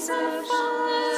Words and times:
Licht 0.00 1.09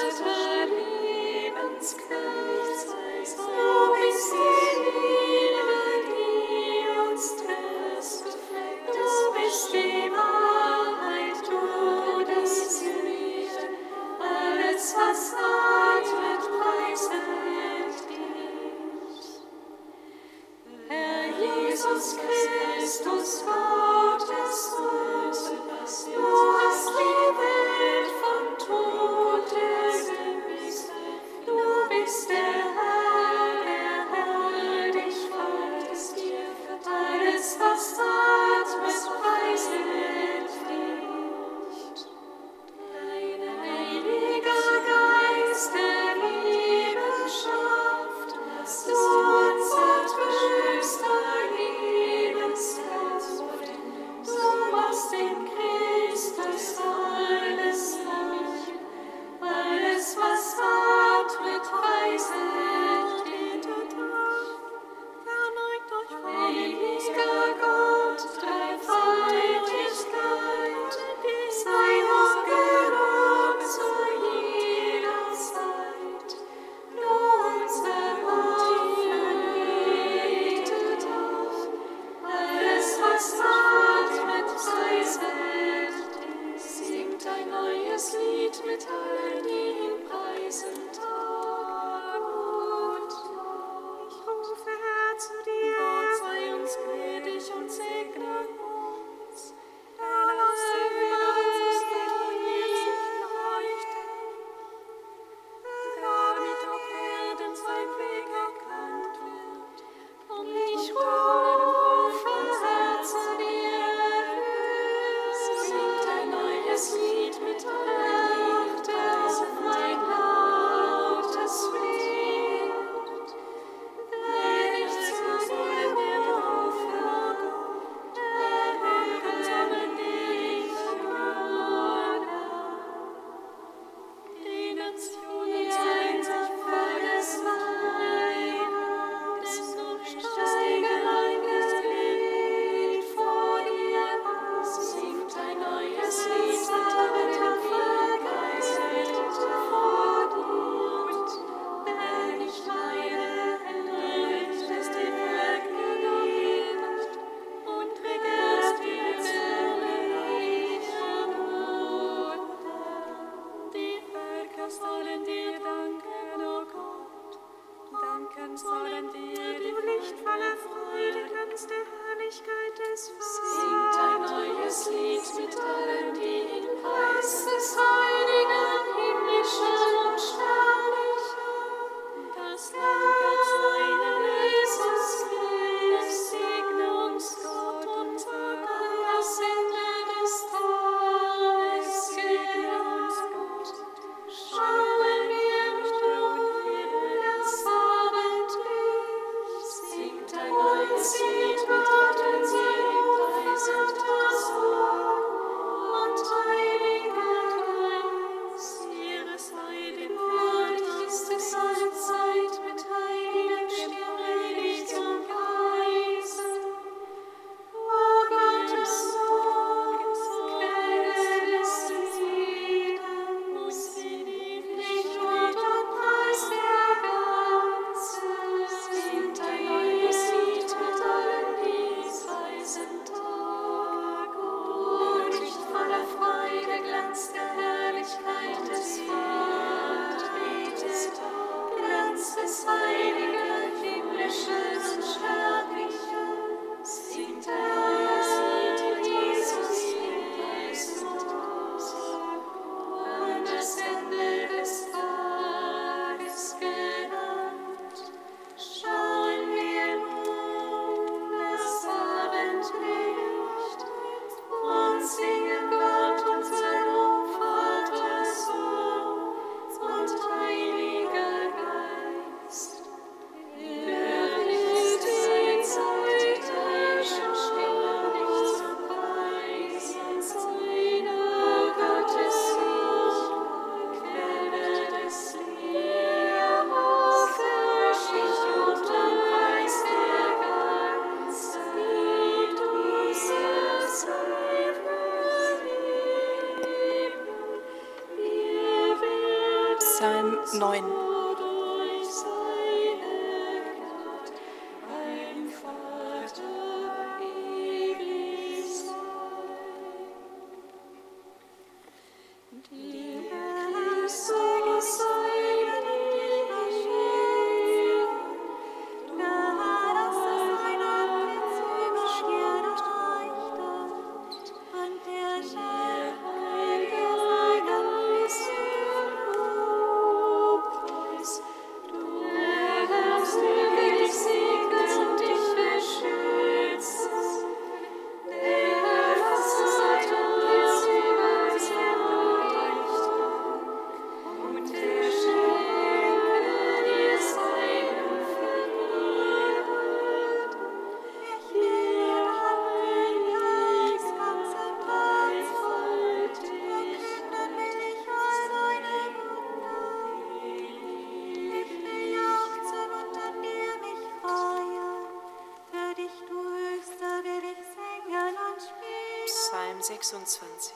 26. 370.03 370.72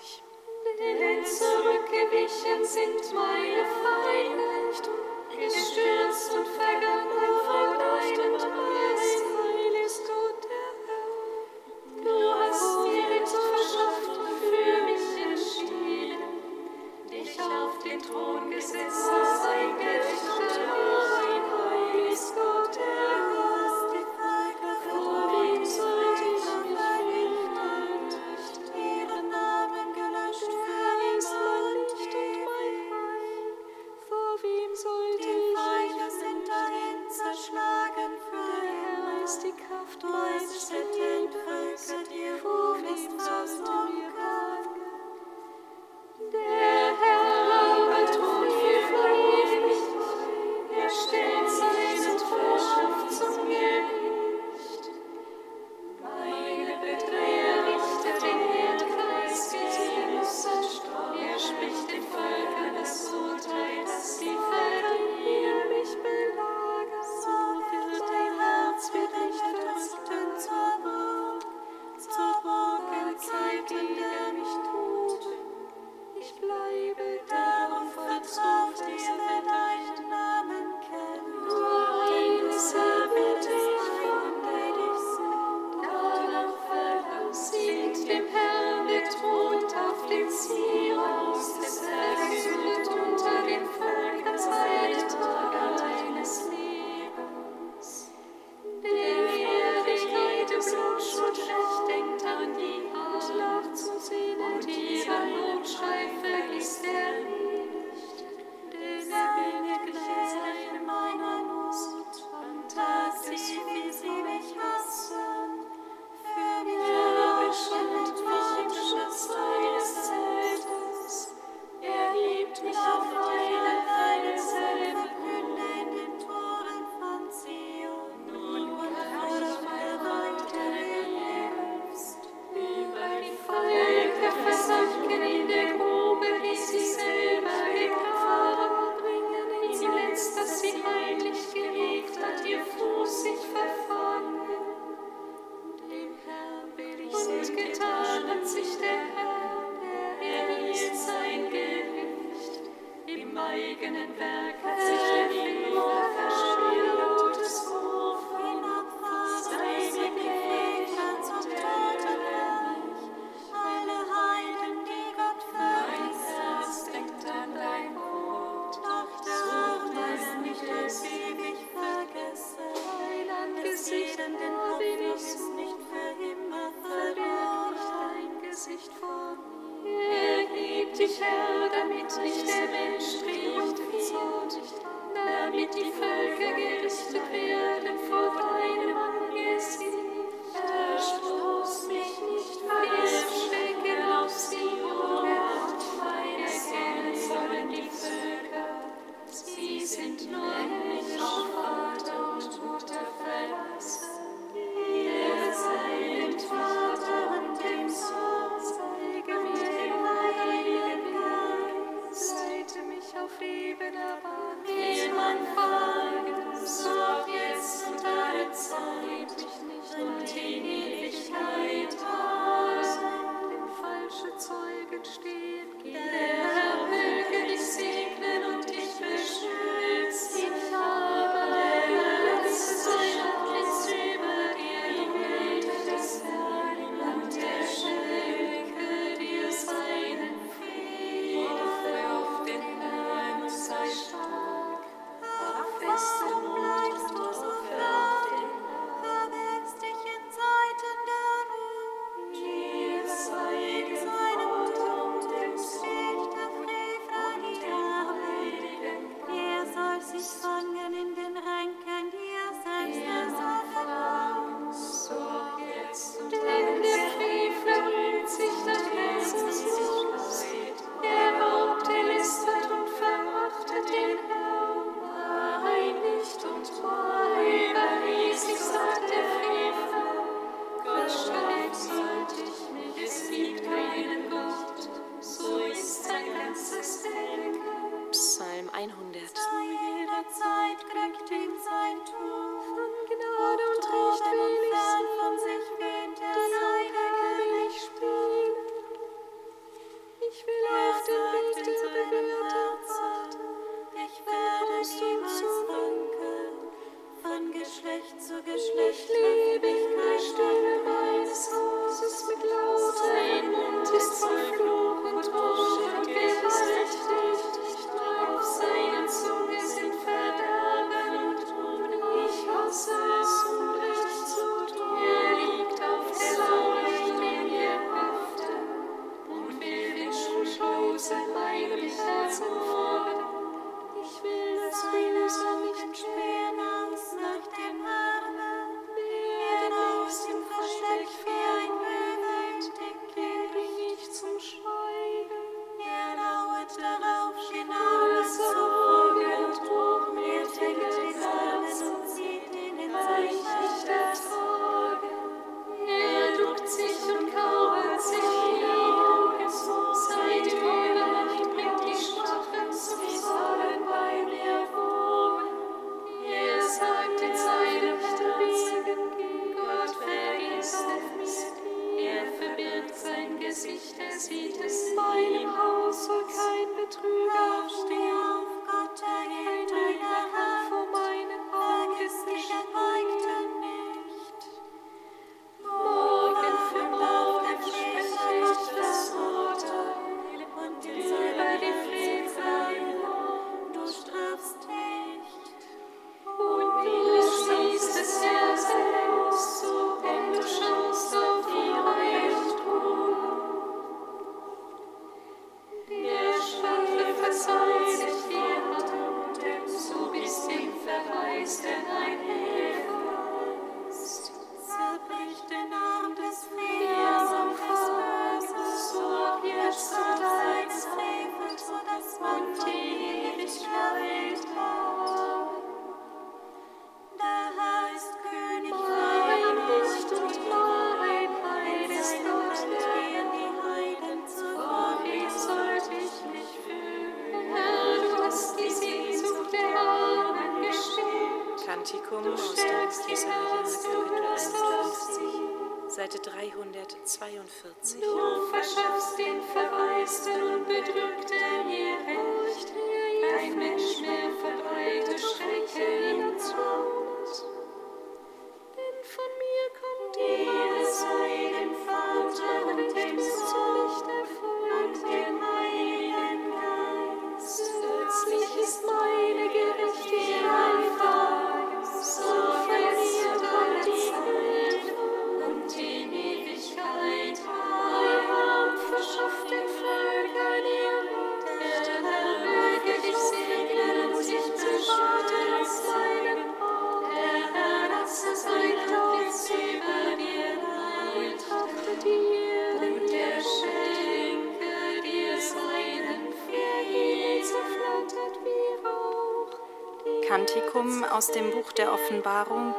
aus 501.16 501.28
dem 501.28 501.50
Buch 501.50 501.73
der 501.73 501.94
Offenbarung, 501.94 502.75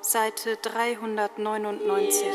Seite 0.00 0.56
399. 0.56 2.26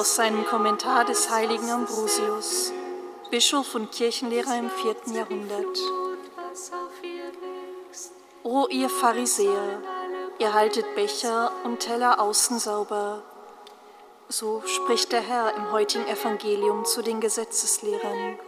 aus 0.00 0.16
seinem 0.16 0.46
Kommentar 0.46 1.04
des 1.04 1.28
heiligen 1.28 1.70
Ambrosius, 1.70 2.72
Bischof 3.30 3.74
und 3.74 3.92
Kirchenlehrer 3.92 4.58
im 4.58 4.70
vierten 4.70 5.14
Jahrhundert. 5.14 5.78
O 8.42 8.66
ihr 8.70 8.88
Pharisäer, 8.88 9.82
ihr 10.38 10.54
haltet 10.54 10.94
Becher 10.94 11.52
und 11.64 11.80
Teller 11.80 12.18
außen 12.18 12.58
sauber. 12.58 13.22
So 14.30 14.62
spricht 14.64 15.12
der 15.12 15.20
Herr 15.20 15.54
im 15.54 15.70
heutigen 15.70 16.06
Evangelium 16.06 16.86
zu 16.86 17.02
den 17.02 17.20
Gesetzeslehrern. 17.20 18.38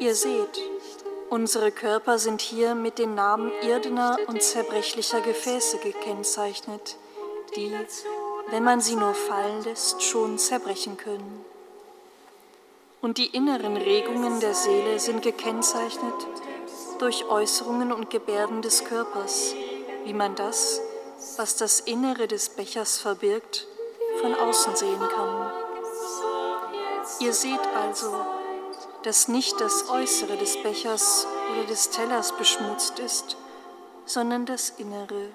Ihr 0.00 0.14
seht, 0.14 0.58
unsere 1.28 1.70
Körper 1.70 2.18
sind 2.18 2.40
hier 2.40 2.74
mit 2.74 2.98
den 2.98 3.14
Namen 3.14 3.52
irdener 3.60 4.16
und 4.26 4.42
zerbrechlicher 4.42 5.20
Gefäße 5.20 5.76
gekennzeichnet, 5.80 6.96
die, 7.56 7.76
wenn 8.52 8.64
man 8.64 8.82
sie 8.82 8.96
nur 8.96 9.14
fallen 9.14 9.64
lässt, 9.64 10.02
schon 10.02 10.36
zerbrechen 10.36 10.98
können. 10.98 11.42
Und 13.00 13.16
die 13.16 13.34
inneren 13.34 13.78
Regungen 13.78 14.40
der 14.40 14.52
Seele 14.52 15.00
sind 15.00 15.22
gekennzeichnet 15.22 16.14
durch 16.98 17.24
Äußerungen 17.24 17.92
und 17.92 18.10
Gebärden 18.10 18.60
des 18.60 18.84
Körpers, 18.84 19.54
wie 20.04 20.12
man 20.12 20.34
das, 20.34 20.82
was 21.38 21.56
das 21.56 21.80
Innere 21.80 22.28
des 22.28 22.50
Bechers 22.50 22.98
verbirgt, 22.98 23.66
von 24.20 24.34
außen 24.34 24.76
sehen 24.76 25.00
kann. 25.00 25.50
Ihr 27.20 27.32
seht 27.32 27.66
also, 27.74 28.14
dass 29.02 29.28
nicht 29.28 29.62
das 29.62 29.88
Äußere 29.88 30.36
des 30.36 30.62
Bechers 30.62 31.26
oder 31.50 31.64
des 31.64 31.88
Tellers 31.88 32.32
beschmutzt 32.36 32.98
ist, 32.98 33.38
sondern 34.04 34.44
das 34.44 34.74
Innere. 34.76 35.30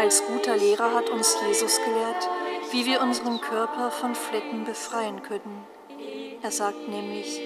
Als 0.00 0.24
guter 0.24 0.56
Lehrer 0.56 0.94
hat 0.94 1.10
uns 1.10 1.36
Jesus 1.46 1.76
gelehrt, 1.84 2.26
wie 2.70 2.86
wir 2.86 3.02
unseren 3.02 3.38
Körper 3.38 3.90
von 3.90 4.14
Flecken 4.14 4.64
befreien 4.64 5.22
können. 5.22 5.66
Er 6.40 6.50
sagt 6.50 6.88
nämlich, 6.88 7.38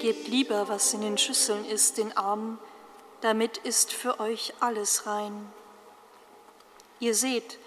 gebt 0.00 0.28
lieber, 0.28 0.68
was 0.68 0.94
in 0.94 1.00
den 1.00 1.18
Schüsseln 1.18 1.64
ist, 1.64 1.98
den 1.98 2.16
Armen, 2.16 2.60
damit 3.20 3.56
ist 3.56 3.92
für 3.92 4.20
euch 4.20 4.54
alles 4.60 5.08
rein. 5.08 5.52
Ihr 7.00 7.16
seht, 7.16 7.58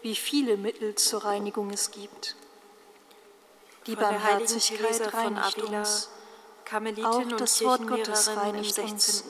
wie 0.00 0.16
viele 0.16 0.56
Mittel 0.56 0.94
zur 0.94 1.22
Reinigung 1.22 1.68
es 1.68 1.90
gibt. 1.90 2.34
Die 3.86 3.94
von 3.94 4.04
Barmherzigkeit 4.04 5.12
reinigt 5.12 5.60
uns. 5.60 6.08
Auch 7.04 7.22
das 7.36 7.62
Wort 7.62 7.86
Gottes 7.86 8.30
reinigt 8.34 8.78
uns, 8.78 9.24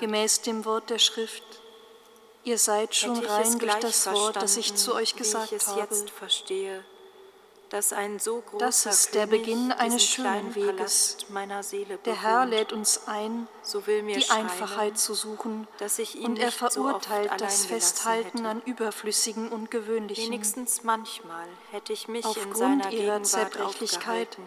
gemäß 0.00 0.40
dem 0.40 0.64
Wort 0.64 0.88
der 0.88 0.98
Schrift. 0.98 1.44
Ihr 2.46 2.58
seid 2.58 2.94
schon 2.94 3.18
rein 3.24 3.58
durch 3.58 3.74
das 3.80 4.06
Wort, 4.06 4.36
das 4.36 4.56
ich 4.56 4.76
zu 4.76 4.94
euch 4.94 5.16
gesagt 5.16 5.50
ich 5.50 5.66
habe. 5.66 5.80
Jetzt 5.80 6.10
verstehe, 6.10 6.84
dass 7.70 7.92
ein 7.92 8.20
so 8.20 8.40
großer 8.40 8.64
das 8.64 8.86
ist 8.86 9.16
der 9.16 9.26
Beginn 9.26 9.72
eines 9.72 10.04
schönen 10.04 10.54
Weges. 10.54 11.16
Der 12.04 12.22
Herr 12.22 12.46
lädt 12.46 12.72
uns 12.72 13.08
ein, 13.08 13.48
so 13.62 13.80
die 13.80 14.30
Einfachheit 14.30 14.96
zu 14.96 15.14
suchen, 15.14 15.66
und 16.22 16.38
er 16.38 16.52
verurteilt 16.52 17.32
so 17.32 17.36
das 17.36 17.66
Festhalten 17.66 18.46
an 18.46 18.62
Überflüssigen 18.64 19.48
und 19.48 19.72
Gewöhnlichen. 19.72 20.26
Wenigstens 20.26 20.84
manchmal 20.84 21.48
hätte 21.72 21.92
ich 21.92 22.06
mich 22.06 22.24
Aufgrund 22.24 22.46
in 22.46 22.54
seiner 22.54 22.92
ihrer 22.92 23.22
Zerbrechlichkeit 23.24 24.38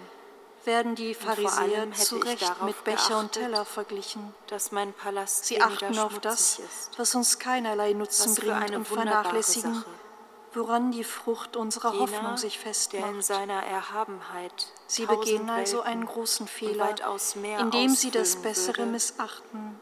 werden 0.65 0.95
die 0.95 1.13
Pharisäer 1.13 1.91
zu 1.93 2.17
Recht 2.17 2.61
mit 2.63 2.83
Becher 2.83 3.19
und 3.19 3.31
Teller 3.31 3.65
verglichen. 3.65 4.33
Sie 5.27 5.61
achten 5.61 5.99
auf 5.99 6.19
das, 6.19 6.61
was 6.97 7.15
uns 7.15 7.39
keinerlei 7.39 7.93
Nutzen 7.93 8.35
bringt 8.35 8.75
und 8.75 8.85
vernachlässigen, 8.85 9.75
Sache. 9.75 9.85
woran 10.53 10.91
die 10.91 11.03
Frucht 11.03 11.55
unserer 11.55 11.93
Jener, 11.93 12.01
Hoffnung 12.01 12.37
sich 12.37 12.59
festmacht. 12.59 13.31
Sie 14.87 15.05
begehen 15.05 15.49
also 15.49 15.81
einen 15.81 16.05
großen 16.05 16.47
Fehler, 16.47 16.95
indem 17.59 17.95
sie 17.95 18.11
das 18.11 18.35
Bessere 18.35 18.79
würde, 18.79 18.91
missachten. 18.91 19.79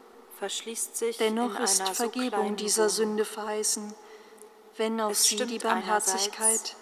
Dennoch 1.20 1.60
ist 1.60 1.82
Vergebung 1.90 2.56
dieser 2.56 2.90
Sünde 2.90 3.26
verheißen, 3.26 3.94
wenn 4.78 5.02
aus 5.02 5.24
sie 5.24 5.38
die 5.38 5.58
Barmherzigkeit 5.58 6.76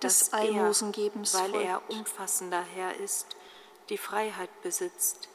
des 0.00 0.32
Almosengebens 0.32 1.34
weil 1.34 1.50
folgt. 1.50 1.66
er 1.66 1.82
umfassender 1.90 2.62
Herr 2.62 2.94
ist 2.96 3.36
die 3.90 3.98
Freiheit 3.98 4.50
besitzt 4.62 5.28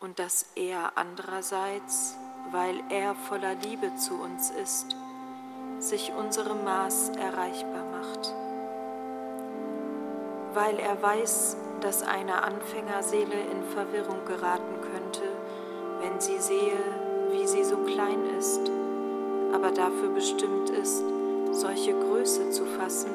und 0.00 0.18
dass 0.18 0.46
er 0.56 0.92
andererseits, 0.96 2.16
weil 2.50 2.82
er 2.88 3.14
voller 3.14 3.54
Liebe 3.54 3.94
zu 3.96 4.14
uns 4.14 4.50
ist, 4.50 4.96
sich 5.78 6.12
unserem 6.12 6.64
Maß 6.64 7.10
erreichbar 7.10 7.84
macht. 7.84 8.34
Weil 10.54 10.78
er 10.78 11.00
weiß, 11.02 11.56
dass 11.80 12.02
eine 12.02 12.42
Anfängerseele 12.42 13.40
in 13.52 13.62
Verwirrung 13.74 14.24
geraten 14.24 14.80
könnte, 14.80 15.28
wenn 16.00 16.20
sie 16.20 16.38
sehe, 16.38 16.78
wie 17.30 17.46
sie 17.46 17.64
so 17.64 17.76
klein 17.76 18.24
ist, 18.38 18.70
aber 19.52 19.70
dafür 19.70 20.08
bestimmt 20.14 20.70
ist, 20.70 21.02
solche 21.52 21.92
Größe 21.92 22.50
zu 22.50 22.64
fassen, 22.64 23.10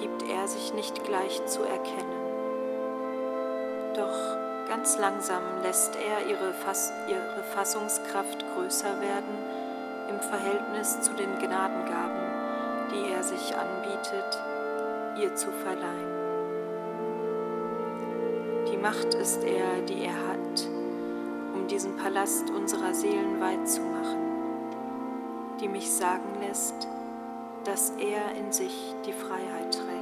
gibt 0.00 0.28
er 0.28 0.48
sich 0.48 0.74
nicht 0.74 1.04
gleich 1.04 1.44
zu 1.46 1.62
erkennen. 1.62 2.19
Doch 3.94 4.36
ganz 4.68 4.98
langsam 4.98 5.42
lässt 5.62 5.96
er 5.96 6.26
ihre, 6.28 6.52
Fass, 6.52 6.92
ihre 7.08 7.42
Fassungskraft 7.54 8.44
größer 8.54 9.00
werden 9.00 9.34
im 10.08 10.20
Verhältnis 10.20 11.00
zu 11.00 11.12
den 11.14 11.38
Gnadengaben, 11.38 12.20
die 12.92 13.12
er 13.12 13.22
sich 13.22 13.54
anbietet, 13.56 14.38
ihr 15.20 15.34
zu 15.34 15.50
verleihen. 15.50 16.10
Die 18.70 18.76
Macht 18.76 19.14
ist 19.14 19.42
er, 19.42 19.82
die 19.82 20.04
er 20.04 20.14
hat, 20.28 20.68
um 21.54 21.66
diesen 21.66 21.96
Palast 21.96 22.50
unserer 22.50 22.94
Seelen 22.94 23.40
weit 23.40 23.68
zu 23.68 23.80
machen, 23.80 25.56
die 25.60 25.68
mich 25.68 25.90
sagen 25.90 26.40
lässt, 26.40 26.86
dass 27.64 27.90
er 27.98 28.36
in 28.38 28.52
sich 28.52 28.94
die 29.04 29.12
Freiheit 29.12 29.72
trägt. 29.72 29.99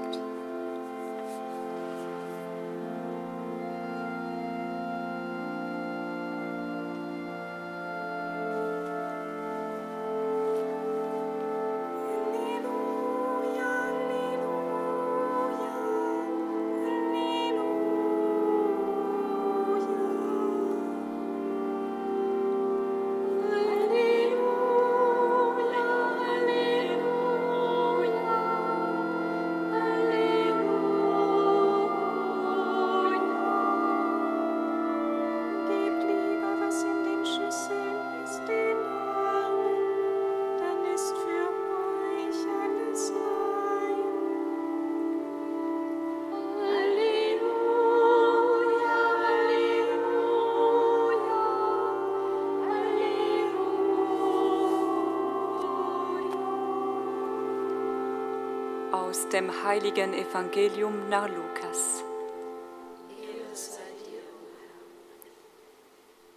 Dem 59.27 59.65
heiligen 59.65 60.15
Evangelium 60.15 61.09
nach 61.09 61.29
Lukas. 61.29 62.05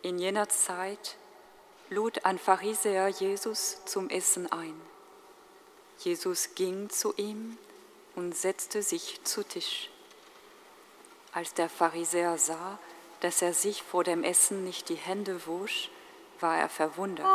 In 0.02 0.17
jener 0.17 0.50
Zeit 0.50 1.17
lud 1.89 2.26
ein 2.26 2.39
Pharisäer 2.39 3.08
Jesus 3.10 3.82
zum 3.86 4.10
Essen 4.10 4.52
ein. 4.52 4.80
Jesus 6.00 6.56
ging 6.56 6.89
zu 6.89 7.13
ihm 7.17 7.58
und 8.15 8.36
setzte 8.36 8.82
sich 8.82 9.24
zu 9.24 9.44
Tisch. 9.44 9.89
Als 11.34 11.54
der 11.54 11.70
Pharisäer 11.70 12.38
sah, 12.38 12.80
dass 13.20 13.41
er 13.41 13.54
sich 13.54 13.84
vor 13.84 14.04
dem 14.04 14.24
Essen 14.24 14.63
nicht 14.63 14.89
die 14.89 14.96
Hände 14.96 15.46
wusch, 15.46 15.91
war 16.39 16.58
er 16.58 16.70
verwundert. 16.70 17.28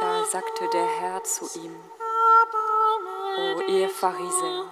Da 0.00 0.24
sagte 0.26 0.68
der 0.72 0.86
Herr 0.86 1.24
zu 1.24 1.46
ihm, 1.58 1.74
O 3.38 3.60
ihr 3.68 3.88
Pharisäer, 3.88 4.64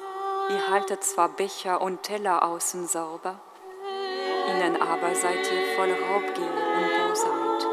ihr 0.51 0.69
haltet 0.71 1.05
zwar 1.05 1.29
Becher 1.29 1.81
und 1.81 2.03
Teller 2.03 2.43
außen 2.43 2.89
sauber, 2.89 3.39
innen 4.49 4.83
aber 4.83 5.15
seid 5.15 5.39
ihr 5.39 5.77
voll 5.77 5.93
Raubgier 5.93 6.51
und 6.77 7.09
Bosheit. 7.09 7.67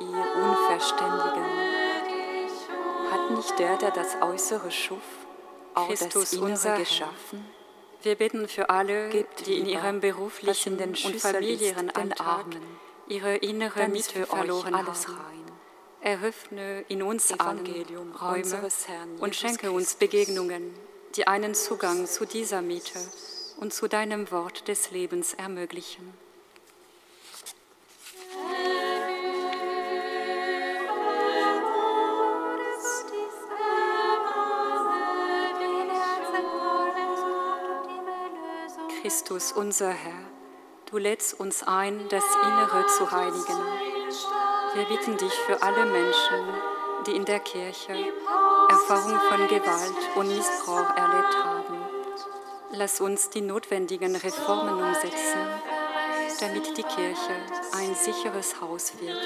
Ihr 0.00 0.42
Unverständigen, 0.42 1.44
Hat 3.10 3.30
nicht 3.36 3.58
der, 3.58 3.76
der 3.76 3.90
das 3.90 4.16
Äußere 4.22 4.70
schuf, 4.70 4.98
auch 5.74 5.88
Christus 5.88 6.30
das 6.30 6.32
Innere 6.32 6.78
geschaffen? 6.78 7.44
Wir 8.02 8.14
bitten 8.14 8.48
für 8.48 8.70
alle, 8.70 9.10
Gebt 9.10 9.46
die 9.46 9.58
in 9.58 9.66
ihrem 9.66 10.00
beruflichen 10.00 10.78
den 10.78 10.90
und 10.90 11.20
familiären 11.20 11.90
Alltag 11.90 12.46
ihre 13.08 13.36
innere 13.36 13.88
Mitte 13.88 14.24
verloren 14.26 14.74
alles 14.74 15.08
rein. 15.08 15.47
Eröffne 16.00 16.84
in 16.88 17.02
uns 17.02 17.30
Evangelium, 17.30 18.16
allen 18.16 18.44
Räume 18.44 18.70
und 19.18 19.34
schenke 19.34 19.72
uns 19.72 19.96
Begegnungen, 19.96 20.72
die 21.16 21.26
einen 21.26 21.54
Zugang 21.54 22.06
zu 22.06 22.24
dieser 22.24 22.62
Mitte 22.62 23.00
und 23.58 23.74
zu 23.74 23.88
deinem 23.88 24.30
Wort 24.30 24.68
des 24.68 24.92
Lebens 24.92 25.34
ermöglichen. 25.34 26.14
Christus, 39.02 39.52
unser 39.52 39.90
Herr, 39.90 40.20
du 40.90 40.98
lädst 40.98 41.40
uns 41.40 41.62
ein, 41.62 42.08
das 42.08 42.24
Innere 42.44 42.86
zu 42.86 43.10
heiligen. 43.10 44.37
Wir 44.78 44.84
bitten 44.84 45.16
dich 45.16 45.32
für 45.32 45.60
alle 45.60 45.86
Menschen, 45.86 46.54
die 47.04 47.16
in 47.16 47.24
der 47.24 47.40
Kirche 47.40 47.94
Erfahrung 48.68 49.18
von 49.28 49.48
Gewalt 49.48 49.96
und 50.14 50.28
Missbrauch 50.28 50.96
erlebt 50.96 51.36
haben. 51.44 51.78
Lass 52.70 53.00
uns 53.00 53.28
die 53.28 53.40
notwendigen 53.40 54.14
Reformen 54.14 54.80
umsetzen, 54.80 55.40
damit 56.38 56.78
die 56.78 56.84
Kirche 56.84 57.34
ein 57.72 57.92
sicheres 57.96 58.60
Haus 58.60 58.92
wird. 59.00 59.18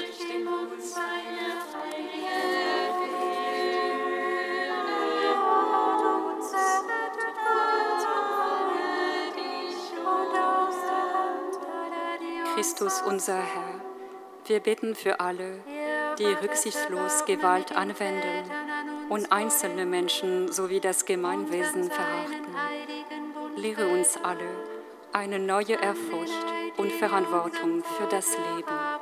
Christus 12.55 13.03
unser 13.05 13.37
Herr, 13.37 13.92
wir 14.49 14.59
bitten 14.59 14.95
für 14.95 15.19
alle, 15.19 15.59
die 16.17 16.25
rücksichtslos 16.25 17.25
Gewalt 17.25 17.75
anwenden 17.75 18.49
und 19.09 19.31
einzelne 19.31 19.85
Menschen 19.85 20.51
sowie 20.51 20.79
das 20.79 21.05
Gemeinwesen 21.05 21.89
verachten. 21.89 22.55
Lehre 23.55 23.87
uns 23.87 24.17
alle 24.23 24.47
eine 25.13 25.39
neue 25.39 25.73
Ehrfurcht 25.73 26.45
und 26.77 26.91
Verantwortung 26.91 27.83
für 27.83 28.07
das 28.07 28.35
Leben. 28.35 28.92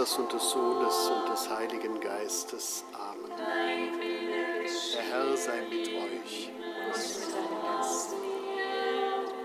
Vaters 0.00 0.18
und 0.18 0.32
des 0.32 0.50
Sohnes 0.50 1.10
und 1.10 1.30
des 1.30 1.50
Heiligen 1.50 2.00
Geistes. 2.00 2.84
Amen. 2.94 3.30
Der 4.94 5.02
Herr 5.02 5.36
sei 5.36 5.60
mit 5.68 5.88
euch. 5.88 6.50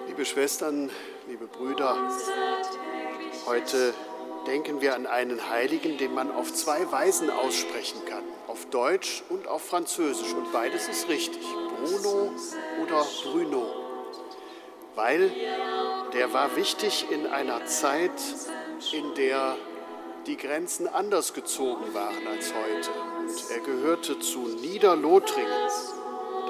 Liebe 0.07 0.23
Schwestern, 0.23 0.89
liebe 1.27 1.47
Brüder, 1.47 1.97
heute 3.45 3.93
denken 4.47 4.79
wir 4.79 4.95
an 4.95 5.07
einen 5.07 5.49
Heiligen, 5.49 5.97
den 5.97 6.13
man 6.13 6.31
auf 6.31 6.53
zwei 6.53 6.89
Weisen 6.89 7.29
aussprechen 7.29 8.05
kann, 8.05 8.23
auf 8.47 8.65
Deutsch 8.67 9.23
und 9.27 9.49
auf 9.49 9.65
Französisch. 9.65 10.33
Und 10.33 10.53
beides 10.53 10.87
ist 10.87 11.09
richtig, 11.09 11.43
Bruno 11.83 12.31
oder 12.81 13.05
Bruno, 13.23 13.65
weil 14.95 15.31
der 16.13 16.31
war 16.31 16.55
wichtig 16.55 17.07
in 17.11 17.27
einer 17.27 17.65
Zeit, 17.65 18.11
in 18.93 19.15
der 19.15 19.57
die 20.27 20.37
Grenzen 20.37 20.87
anders 20.87 21.33
gezogen 21.33 21.93
waren 21.93 22.27
als 22.27 22.53
heute. 22.53 22.91
Und 23.19 23.51
er 23.51 23.59
gehörte 23.59 24.19
zu 24.19 24.39
Niederlothringen. 24.61 25.51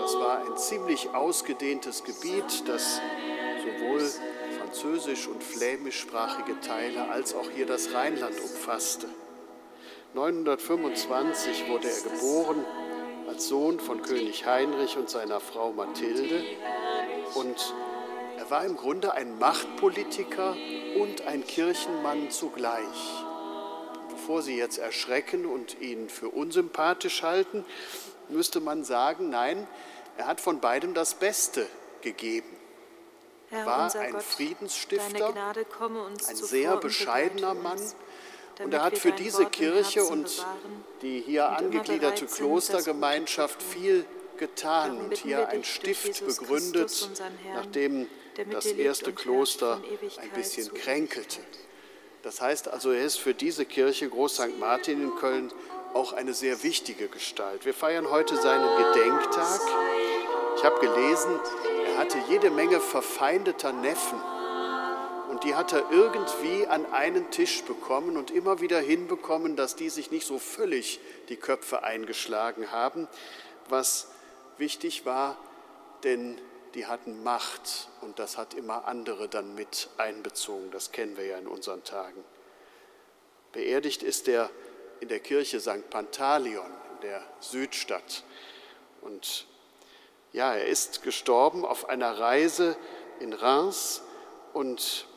Das 0.02 0.16
war 0.16 0.40
ein 0.46 0.58
ziemlich 0.58 1.10
ausgedehntes 1.14 2.04
Gebiet, 2.04 2.68
das 2.68 3.02
sowohl 3.64 4.10
französisch- 4.60 5.28
und 5.28 5.44
flämischsprachige 5.44 6.60
Teile 6.62 7.10
als 7.10 7.34
auch 7.34 7.50
hier 7.50 7.66
das 7.66 7.94
Rheinland 7.94 8.40
umfasste. 8.40 9.08
925 10.14 11.68
wurde 11.68 11.90
er 11.90 12.12
geboren 12.12 12.66
als 13.28 13.48
Sohn 13.48 13.80
von 13.80 14.02
König 14.02 14.46
Heinrich 14.46 14.98
und 14.98 15.10
seiner 15.10 15.40
Frau 15.40 15.72
Mathilde 15.72 16.44
und 17.34 17.74
er 18.38 18.50
war 18.52 18.66
im 18.66 18.78
Grunde 18.78 19.14
ein 19.14 19.40
Machtpolitiker 19.40 20.56
und 21.00 21.26
ein 21.26 21.46
Kirchenmann 21.46 22.30
zugleich. 22.30 23.25
Bevor 24.26 24.42
Sie 24.42 24.58
jetzt 24.58 24.80
erschrecken 24.80 25.46
und 25.46 25.80
ihn 25.82 26.10
für 26.10 26.30
unsympathisch 26.30 27.22
halten, 27.22 27.64
müsste 28.28 28.60
man 28.60 28.84
sagen, 28.84 29.30
nein, 29.30 29.68
er 30.18 30.26
hat 30.26 30.42
von 30.42 30.60
beidem 30.60 30.96
das 30.96 31.14
Beste 31.14 31.68
gegeben. 32.02 32.50
Er 33.52 33.68
war 33.68 33.96
ein 33.96 34.14
Gott, 34.14 34.24
Friedensstifter, 34.24 35.32
ein 36.28 36.36
sehr 36.36 36.78
bescheidener 36.78 37.54
Mann. 37.54 37.80
Und 38.64 38.74
er 38.74 38.82
hat 38.82 38.98
für 38.98 39.12
diese 39.12 39.46
Kirche 39.46 40.04
und 40.04 40.44
die 41.04 41.22
hier 41.22 41.50
angegliederte 41.50 42.26
Klostergemeinschaft 42.26 43.62
viel 43.62 44.08
getan 44.38 45.02
und 45.02 45.18
hier 45.18 45.50
ein 45.50 45.64
Stift 45.64 46.26
begründet, 46.26 47.12
nachdem 47.54 48.08
das 48.50 48.66
erste 48.66 49.14
Kloster 49.14 49.84
ein 50.18 50.32
bisschen 50.32 50.74
kränkelte. 50.74 51.42
Das 52.26 52.42
heißt 52.42 52.70
also, 52.70 52.92
er 52.92 53.06
ist 53.06 53.18
für 53.18 53.36
diese 53.36 53.66
Kirche 53.66 54.10
Groß 54.10 54.38
St. 54.38 54.60
Martin 54.60 55.00
in 55.00 55.16
Köln 55.16 55.54
auch 55.94 56.12
eine 56.12 56.34
sehr 56.34 56.64
wichtige 56.64 57.08
Gestalt. 57.08 57.66
Wir 57.66 57.74
feiern 57.76 58.10
heute 58.10 58.36
seinen 58.36 58.68
Gedenktag. 58.78 59.62
Ich 60.58 60.64
habe 60.64 60.80
gelesen, 60.80 61.40
er 61.86 62.00
hatte 62.00 62.18
jede 62.28 62.50
Menge 62.50 62.80
verfeindeter 62.80 63.74
Neffen. 63.74 64.20
Und 65.30 65.44
die 65.44 65.54
hat 65.54 65.72
er 65.72 65.92
irgendwie 65.92 66.66
an 66.66 66.92
einen 66.92 67.30
Tisch 67.30 67.62
bekommen 67.62 68.18
und 68.18 68.32
immer 68.32 68.60
wieder 68.60 68.80
hinbekommen, 68.80 69.56
dass 69.56 69.76
die 69.76 69.92
sich 69.92 70.10
nicht 70.10 70.26
so 70.26 70.40
völlig 70.40 71.00
die 71.30 71.36
Köpfe 71.36 71.84
eingeschlagen 71.84 72.72
haben, 72.72 73.08
was 73.70 74.08
wichtig 74.58 75.06
war, 75.06 75.38
denn 76.04 76.42
die 76.76 76.86
hatten 76.86 77.24
Macht 77.24 77.88
und 78.02 78.20
das 78.20 78.38
hat 78.38 78.54
immer 78.54 78.86
andere 78.86 79.30
dann 79.30 79.56
mit 79.56 79.90
einbezogen. 79.98 80.72
Das 80.72 80.92
kennen 80.92 81.18
wir 81.18 81.26
ja 81.26 81.38
in 81.38 81.48
unseren 81.48 81.84
Tagen. 81.84 82.24
Beerdigt 83.54 84.04
ist 84.04 84.28
er 84.28 84.50
in 85.00 85.08
der 85.08 85.22
Kirche 85.22 85.62
St. 85.62 85.90
Pantaleon 85.90 86.70
in 86.96 87.02
der 87.02 87.24
Südstadt. 87.40 88.24
Und 89.02 89.48
ja, 90.34 90.54
er 90.54 90.68
ist 90.68 91.02
gestorben 91.02 91.66
auf 91.66 91.88
einer 91.88 92.20
Reise 92.20 92.76
in 93.22 93.32
Reims 93.32 94.02
und 94.52 95.08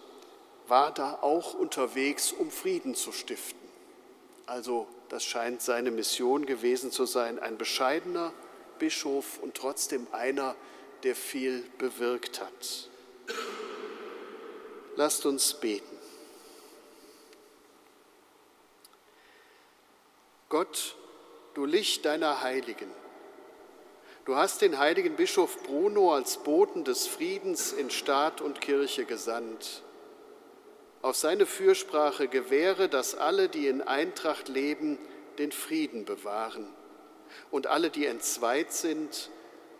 war 0.68 0.94
da 0.94 1.18
auch 1.22 1.54
unterwegs, 1.54 2.30
um 2.30 2.52
Frieden 2.52 2.94
zu 2.94 3.10
stiften. 3.10 3.58
Also 4.46 4.86
das 5.08 5.24
scheint 5.24 5.60
seine 5.60 5.90
Mission 5.90 6.46
gewesen 6.46 6.92
zu 6.92 7.04
sein, 7.04 7.40
ein 7.40 7.58
bescheidener 7.58 8.32
Bischof 8.78 9.38
und 9.42 9.54
trotzdem 9.54 10.06
einer, 10.12 10.54
der 10.54 10.67
viel 11.14 11.64
bewirkt 11.78 12.40
hat. 12.40 12.88
Lasst 14.96 15.26
uns 15.26 15.54
beten. 15.54 15.96
Gott, 20.48 20.96
du 21.54 21.66
Licht 21.66 22.04
deiner 22.04 22.42
Heiligen, 22.42 22.90
du 24.24 24.36
hast 24.36 24.62
den 24.62 24.78
heiligen 24.78 25.14
Bischof 25.14 25.62
Bruno 25.62 26.14
als 26.14 26.38
Boten 26.38 26.84
des 26.84 27.06
Friedens 27.06 27.72
in 27.72 27.90
Staat 27.90 28.40
und 28.40 28.60
Kirche 28.60 29.04
gesandt. 29.04 29.82
Auf 31.02 31.16
seine 31.16 31.46
Fürsprache 31.46 32.28
gewähre, 32.28 32.88
dass 32.88 33.14
alle, 33.14 33.48
die 33.48 33.68
in 33.68 33.82
Eintracht 33.82 34.48
leben, 34.48 34.98
den 35.38 35.52
Frieden 35.52 36.04
bewahren 36.04 36.66
und 37.50 37.66
alle, 37.66 37.90
die 37.90 38.06
entzweit 38.06 38.72
sind, 38.72 39.30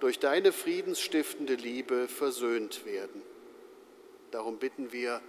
durch 0.01 0.19
deine 0.19 0.53
friedensstiftende 0.53 1.55
Liebe 1.55 2.09
versöhnt 2.09 2.85
werden. 2.85 3.23
Darum 4.31 4.59
bitten 4.59 4.93
wir 4.93 5.21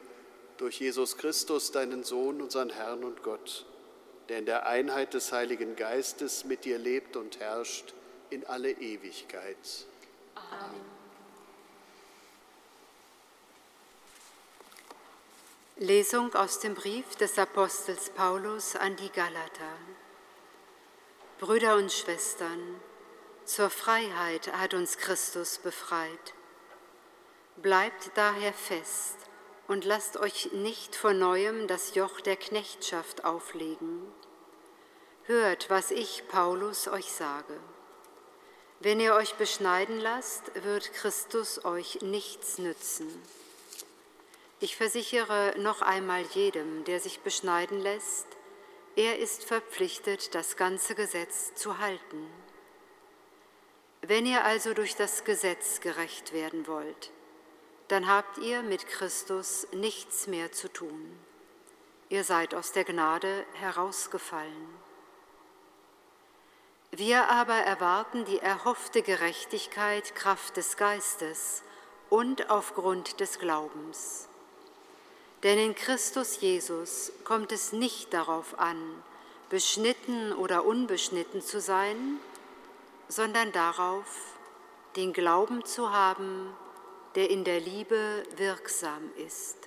durch 0.58 0.80
Jesus 0.80 1.18
Christus, 1.18 1.72
deinen 1.72 2.04
Sohn, 2.04 2.42
unseren 2.42 2.70
Herrn 2.70 3.04
und 3.04 3.24
Gott, 3.24 3.66
der 4.28 4.40
in 4.40 4.46
der 4.46 4.68
Einheit 4.68 5.14
des 5.14 5.32
Heiligen 5.32 5.76
Geistes 5.76 6.44
mit 6.44 6.66
dir 6.66 6.78
lebt 6.78 7.16
und 7.16 7.40
herrscht 7.40 7.94
in 8.30 8.46
alle 8.46 8.72
Ewigkeit. 8.72 9.58
Amen. 10.36 11.00
Lesung 15.78 16.36
aus 16.36 16.60
dem 16.60 16.76
Brief 16.76 17.16
des 17.16 17.40
Apostels 17.40 18.10
Paulus 18.10 18.76
an 18.76 18.98
die 18.98 19.10
Galater. 19.10 19.78
Brüder 21.40 21.78
und 21.78 21.90
Schwestern, 21.90 22.82
zur 23.50 23.72
Freiheit 23.72 24.54
hat 24.54 24.76
uns 24.76 25.00
Christus 25.00 25.58
befreit. 25.58 26.36
Bleibt 27.58 28.12
daher 28.14 28.54
fest 28.54 29.18
und 29.68 29.86
lasst 29.86 30.18
euch 30.18 30.52
nicht 30.54 30.96
von 30.96 31.18
neuem 31.18 31.68
das 31.68 31.96
Joch 31.96 32.22
der 32.22 32.36
Knechtschaft 32.36 33.26
auflegen. 33.26 34.04
Hört, 35.24 35.68
was 35.72 35.90
ich, 35.90 36.28
Paulus, 36.28 36.88
euch 36.88 37.12
sage. 37.12 37.60
Wenn 38.82 39.00
ihr 39.00 39.16
euch 39.16 39.34
beschneiden 39.34 40.00
lasst, 40.00 40.52
wird 40.64 40.94
Christus 40.94 41.66
euch 41.66 42.02
nichts 42.02 42.60
nützen. 42.60 43.08
Ich 44.60 44.76
versichere 44.76 45.56
noch 45.58 45.82
einmal 45.82 46.22
jedem, 46.34 46.84
der 46.84 47.00
sich 47.00 47.22
beschneiden 47.22 47.80
lässt, 47.80 48.28
er 48.96 49.18
ist 49.18 49.44
verpflichtet, 49.44 50.36
das 50.36 50.56
ganze 50.56 50.94
Gesetz 50.94 51.56
zu 51.56 51.80
halten. 51.80 52.28
Wenn 54.02 54.26
ihr 54.26 54.46
also 54.46 54.74
durch 54.74 54.96
das 54.96 55.24
Gesetz 55.26 55.82
gerecht 55.82 56.34
werden 56.34 56.68
wollt, 56.68 57.12
dann 57.90 58.08
habt 58.08 58.38
ihr 58.38 58.62
mit 58.62 58.88
Christus 58.88 59.68
nichts 59.74 60.28
mehr 60.28 60.52
zu 60.52 60.72
tun. 60.72 61.20
Ihr 62.08 62.24
seid 62.24 62.56
aus 62.56 62.72
der 62.72 62.86
Gnade 62.86 63.46
herausgefallen. 63.54 64.68
Wir 66.92 67.28
aber 67.28 67.56
erwarten 67.56 68.26
die 68.26 68.40
erhoffte 68.40 69.04
Gerechtigkeit 69.04 70.16
Kraft 70.16 70.58
des 70.58 70.76
Geistes 70.76 71.62
und 72.10 72.50
aufgrund 72.50 73.20
des 73.20 73.38
Glaubens. 73.38 74.28
Denn 75.44 75.60
in 75.60 75.76
Christus 75.76 76.42
Jesus 76.42 77.12
kommt 77.24 77.52
es 77.52 77.72
nicht 77.74 78.14
darauf 78.14 78.58
an, 78.58 79.04
beschnitten 79.50 80.34
oder 80.34 80.66
unbeschnitten 80.66 81.42
zu 81.42 81.62
sein, 81.62 82.20
sondern 83.10 83.52
darauf, 83.52 84.38
den 84.96 85.12
Glauben 85.12 85.66
zu 85.66 85.92
haben, 85.92 86.56
der 87.16 87.30
in 87.30 87.44
der 87.44 87.60
Liebe 87.60 88.24
wirksam 88.38 89.12
ist. 89.18 89.59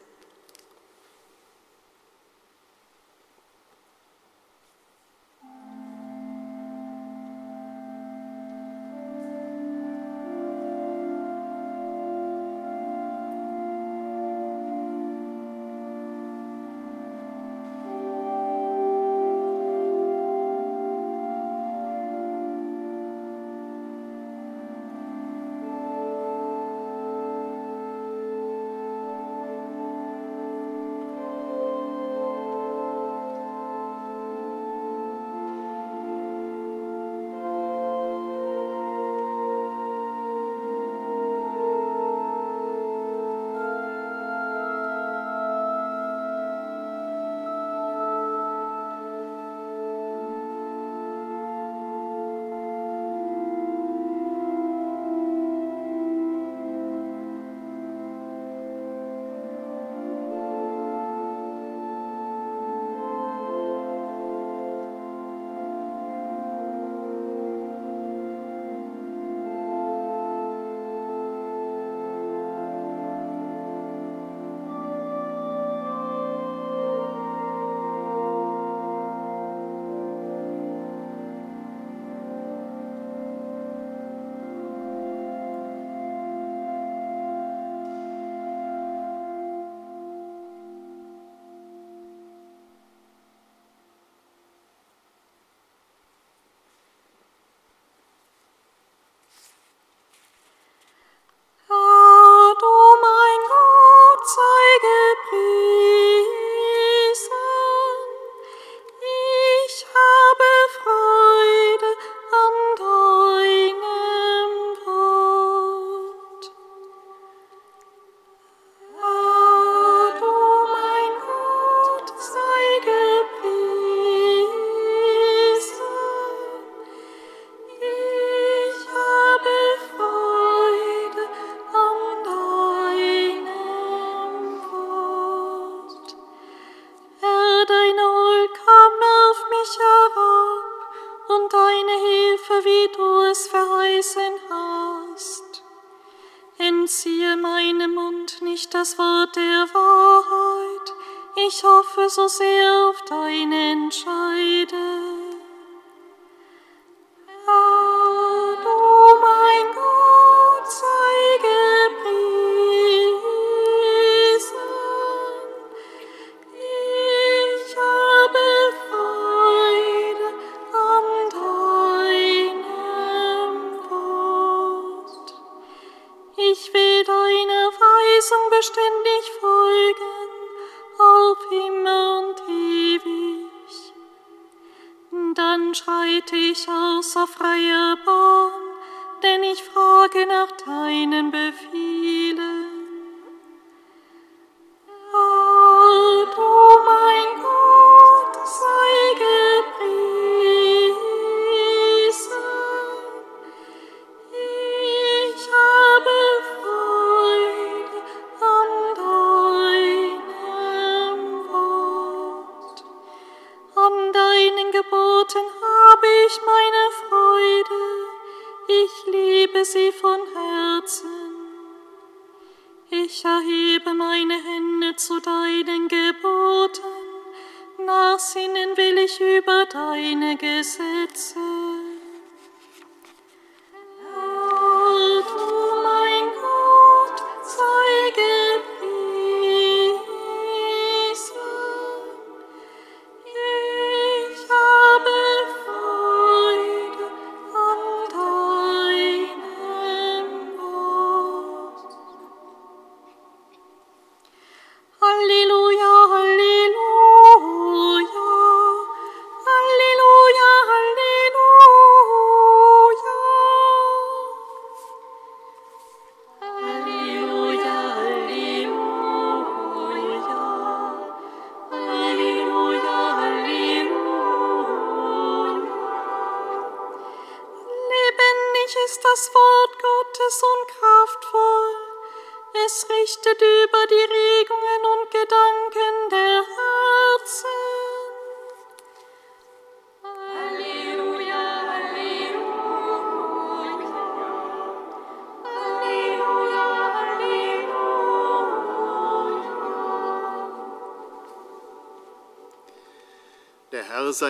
Ich 152.12 152.18
hoffe 152.18 152.51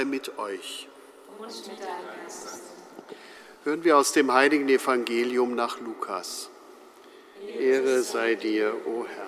sei 0.03 0.05
mit 0.05 0.39
euch. 0.39 0.89
Hören 3.65 3.85
wir 3.85 3.97
aus 3.97 4.13
dem 4.13 4.33
heiligen 4.33 4.69
Evangelium 4.69 5.55
nach 5.55 5.81
Lukas. 5.81 6.51
Ehre 7.59 8.03
sei 8.03 8.35
dir, 8.35 8.75
o 8.87 9.05
Herr. 9.07 9.27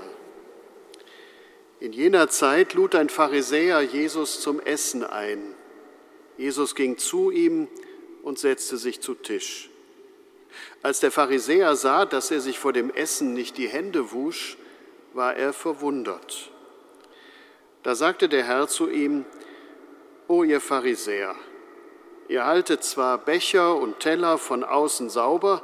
In 1.80 1.92
jener 1.92 2.28
Zeit 2.28 2.74
lud 2.74 2.94
ein 2.94 3.08
Pharisäer 3.08 3.82
Jesus 3.82 4.40
zum 4.40 4.60
Essen 4.60 5.04
ein. 5.04 5.54
Jesus 6.38 6.74
ging 6.74 6.98
zu 6.98 7.30
ihm 7.30 7.68
und 8.22 8.38
setzte 8.38 8.76
sich 8.76 9.00
zu 9.00 9.14
Tisch. 9.14 9.70
Als 10.82 11.00
der 11.00 11.10
Pharisäer 11.10 11.76
sah, 11.76 12.06
dass 12.06 12.30
er 12.30 12.40
sich 12.40 12.58
vor 12.58 12.72
dem 12.72 12.90
Essen 12.90 13.32
nicht 13.34 13.58
die 13.58 13.68
Hände 13.68 14.12
wusch, 14.12 14.56
war 15.12 15.36
er 15.36 15.52
verwundert. 15.52 16.50
Da 17.82 17.94
sagte 17.94 18.28
der 18.28 18.44
Herr 18.44 18.66
zu 18.66 18.88
ihm, 18.88 19.24
O 20.26 20.42
ihr 20.42 20.62
Pharisäer, 20.62 21.34
ihr 22.28 22.46
haltet 22.46 22.82
zwar 22.82 23.18
Becher 23.18 23.76
und 23.76 24.00
Teller 24.00 24.38
von 24.38 24.64
außen 24.64 25.10
sauber, 25.10 25.62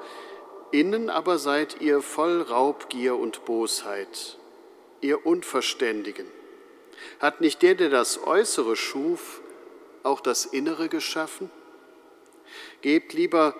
innen 0.70 1.08
aber 1.08 1.38
seid 1.38 1.80
ihr 1.80 2.02
voll 2.02 2.42
Raubgier 2.42 3.16
und 3.16 3.46
Bosheit, 3.46 4.36
ihr 5.00 5.24
Unverständigen. 5.24 6.26
Hat 7.20 7.40
nicht 7.40 7.62
der, 7.62 7.74
der 7.74 7.88
das 7.88 8.22
Äußere 8.22 8.76
schuf, 8.76 9.40
auch 10.02 10.20
das 10.20 10.44
Innere 10.44 10.90
geschaffen? 10.90 11.50
Gebt 12.82 13.14
lieber, 13.14 13.54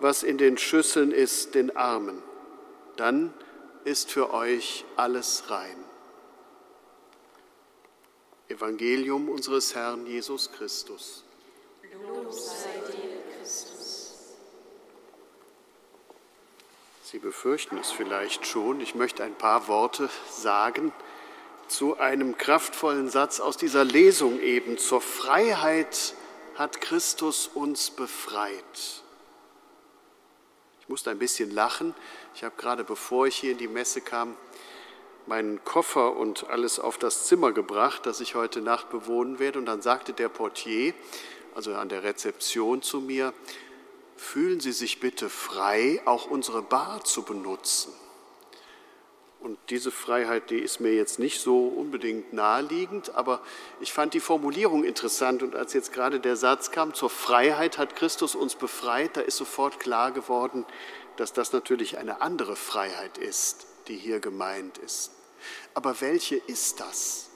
was 0.00 0.22
in 0.22 0.36
den 0.36 0.58
Schüsseln 0.58 1.12
ist, 1.12 1.54
den 1.54 1.74
Armen, 1.74 2.22
dann 2.96 3.32
ist 3.84 4.10
für 4.10 4.34
euch 4.34 4.84
alles 4.96 5.44
rein. 5.48 5.81
Evangelium 8.52 9.28
unseres 9.30 9.74
Herrn 9.74 10.06
Jesus 10.06 10.52
Christus. 10.52 11.24
Lob 12.06 12.30
sei 12.32 12.92
dir, 12.92 13.38
Christus. 13.38 14.12
Sie 17.02 17.18
befürchten 17.18 17.78
es 17.78 17.90
vielleicht 17.90 18.46
schon. 18.46 18.80
Ich 18.80 18.94
möchte 18.94 19.24
ein 19.24 19.34
paar 19.34 19.68
Worte 19.68 20.10
sagen 20.30 20.92
zu 21.66 21.98
einem 21.98 22.36
kraftvollen 22.36 23.08
Satz 23.08 23.40
aus 23.40 23.56
dieser 23.56 23.84
Lesung 23.84 24.38
eben. 24.40 24.76
Zur 24.76 25.00
Freiheit 25.00 26.14
hat 26.54 26.82
Christus 26.82 27.48
uns 27.48 27.90
befreit. 27.90 29.02
Ich 30.82 30.88
musste 30.88 31.10
ein 31.10 31.18
bisschen 31.18 31.50
lachen. 31.50 31.94
Ich 32.34 32.44
habe 32.44 32.54
gerade, 32.58 32.84
bevor 32.84 33.26
ich 33.26 33.36
hier 33.36 33.52
in 33.52 33.58
die 33.58 33.68
Messe 33.68 34.02
kam, 34.02 34.36
meinen 35.26 35.64
Koffer 35.64 36.16
und 36.16 36.48
alles 36.50 36.78
auf 36.78 36.98
das 36.98 37.26
Zimmer 37.26 37.52
gebracht, 37.52 38.06
das 38.06 38.20
ich 38.20 38.34
heute 38.34 38.60
Nacht 38.60 38.90
bewohnen 38.90 39.38
werde. 39.38 39.58
Und 39.58 39.66
dann 39.66 39.82
sagte 39.82 40.12
der 40.12 40.28
Portier, 40.28 40.94
also 41.54 41.74
an 41.74 41.88
der 41.88 42.02
Rezeption 42.02 42.82
zu 42.82 43.00
mir, 43.00 43.32
fühlen 44.16 44.60
Sie 44.60 44.72
sich 44.72 45.00
bitte 45.00 45.28
frei, 45.28 46.00
auch 46.04 46.30
unsere 46.30 46.62
Bar 46.62 47.04
zu 47.04 47.22
benutzen. 47.22 47.92
Und 49.40 49.58
diese 49.70 49.90
Freiheit, 49.90 50.50
die 50.50 50.58
ist 50.58 50.78
mir 50.78 50.94
jetzt 50.94 51.18
nicht 51.18 51.40
so 51.40 51.66
unbedingt 51.66 52.32
naheliegend, 52.32 53.16
aber 53.16 53.40
ich 53.80 53.92
fand 53.92 54.14
die 54.14 54.20
Formulierung 54.20 54.84
interessant. 54.84 55.42
Und 55.42 55.56
als 55.56 55.72
jetzt 55.72 55.92
gerade 55.92 56.20
der 56.20 56.36
Satz 56.36 56.70
kam, 56.70 56.94
zur 56.94 57.10
Freiheit 57.10 57.76
hat 57.76 57.96
Christus 57.96 58.36
uns 58.36 58.54
befreit, 58.54 59.16
da 59.16 59.20
ist 59.20 59.36
sofort 59.36 59.80
klar 59.80 60.12
geworden, 60.12 60.64
dass 61.16 61.32
das 61.32 61.52
natürlich 61.52 61.98
eine 61.98 62.20
andere 62.20 62.54
Freiheit 62.54 63.18
ist 63.18 63.66
die 63.88 63.96
hier 63.96 64.20
gemeint 64.20 64.78
ist. 64.78 65.12
Aber 65.74 66.00
welche 66.00 66.36
ist 66.36 66.80
das? 66.80 67.28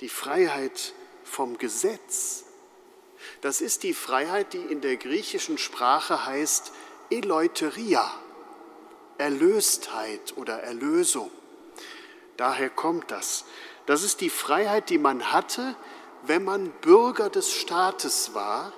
Die 0.00 0.08
Freiheit 0.08 0.92
vom 1.24 1.58
Gesetz. 1.58 2.44
Das 3.40 3.60
ist 3.60 3.82
die 3.82 3.94
Freiheit, 3.94 4.52
die 4.52 4.58
in 4.58 4.80
der 4.80 4.96
griechischen 4.96 5.58
Sprache 5.58 6.26
heißt 6.26 6.72
Eleuteria, 7.10 8.10
Erlöstheit 9.18 10.36
oder 10.36 10.62
Erlösung. 10.62 11.30
Daher 12.36 12.70
kommt 12.70 13.10
das. 13.10 13.44
Das 13.86 14.02
ist 14.02 14.20
die 14.20 14.30
Freiheit, 14.30 14.90
die 14.90 14.98
man 14.98 15.32
hatte, 15.32 15.76
wenn 16.24 16.44
man 16.44 16.70
Bürger 16.80 17.30
des 17.30 17.52
Staates 17.52 18.34
war 18.34 18.72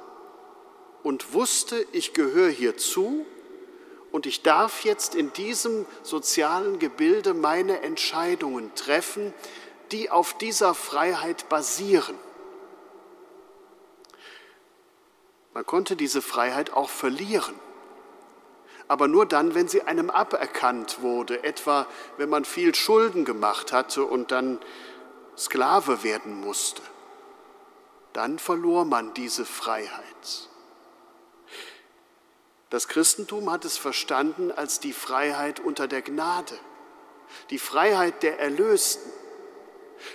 und 1.03 1.33
wusste, 1.33 1.87
ich 1.93 2.13
gehöre 2.13 2.51
hierzu 2.51 3.27
Und 4.11 4.27
ich 4.27 4.43
darf 4.43 4.85
jetzt 4.85 5.15
in 5.15 5.33
diesem 5.33 5.87
sozialen 6.03 6.79
Gebilde 6.79 7.35
meine 7.35 7.83
Entscheidungen 7.83 8.75
treffen, 8.75 9.35
die 9.93 10.11
auf 10.11 10.37
dieser 10.37 10.75
Freiheit 10.75 11.49
basieren. 11.49 12.17
Man 15.55 15.67
konnte 15.67 15.97
diese 15.97 16.23
Freiheit 16.23 16.73
auch 16.73 16.89
verlieren, 16.89 17.55
aber 18.87 19.09
nur 19.09 19.27
dann, 19.27 19.55
wenn 19.55 19.69
sie 19.69 19.83
einem 19.83 20.09
aberkannt 20.09 21.03
wurde, 21.03 21.43
etwa 21.45 21.87
wenn 22.17 22.29
man 22.29 22.45
viel 22.45 22.75
Schulden 22.75 23.25
gemacht 23.25 23.73
hatte 23.73 24.05
und 24.05 24.31
dann 24.31 24.59
Sklave 25.37 26.03
werden 26.03 26.41
musste. 26.41 26.83
Dann 28.13 28.39
verlor 28.39 28.85
man 28.85 29.15
diese 29.15 29.45
Freiheit. 29.45 30.48
Das 32.71 32.89
Christentum 32.89 33.51
hat 33.51 33.65
es 33.65 33.79
verstanden 33.79 34.53
als 34.53 34.81
die 34.81 34.93
Freiheit 34.93 35.61
unter 35.61 35.89
der 35.89 36.03
Gnade, 36.03 36.59
die 37.51 37.59
Freiheit 37.59 38.23
der 38.23 38.39
Erlösten, 38.39 39.11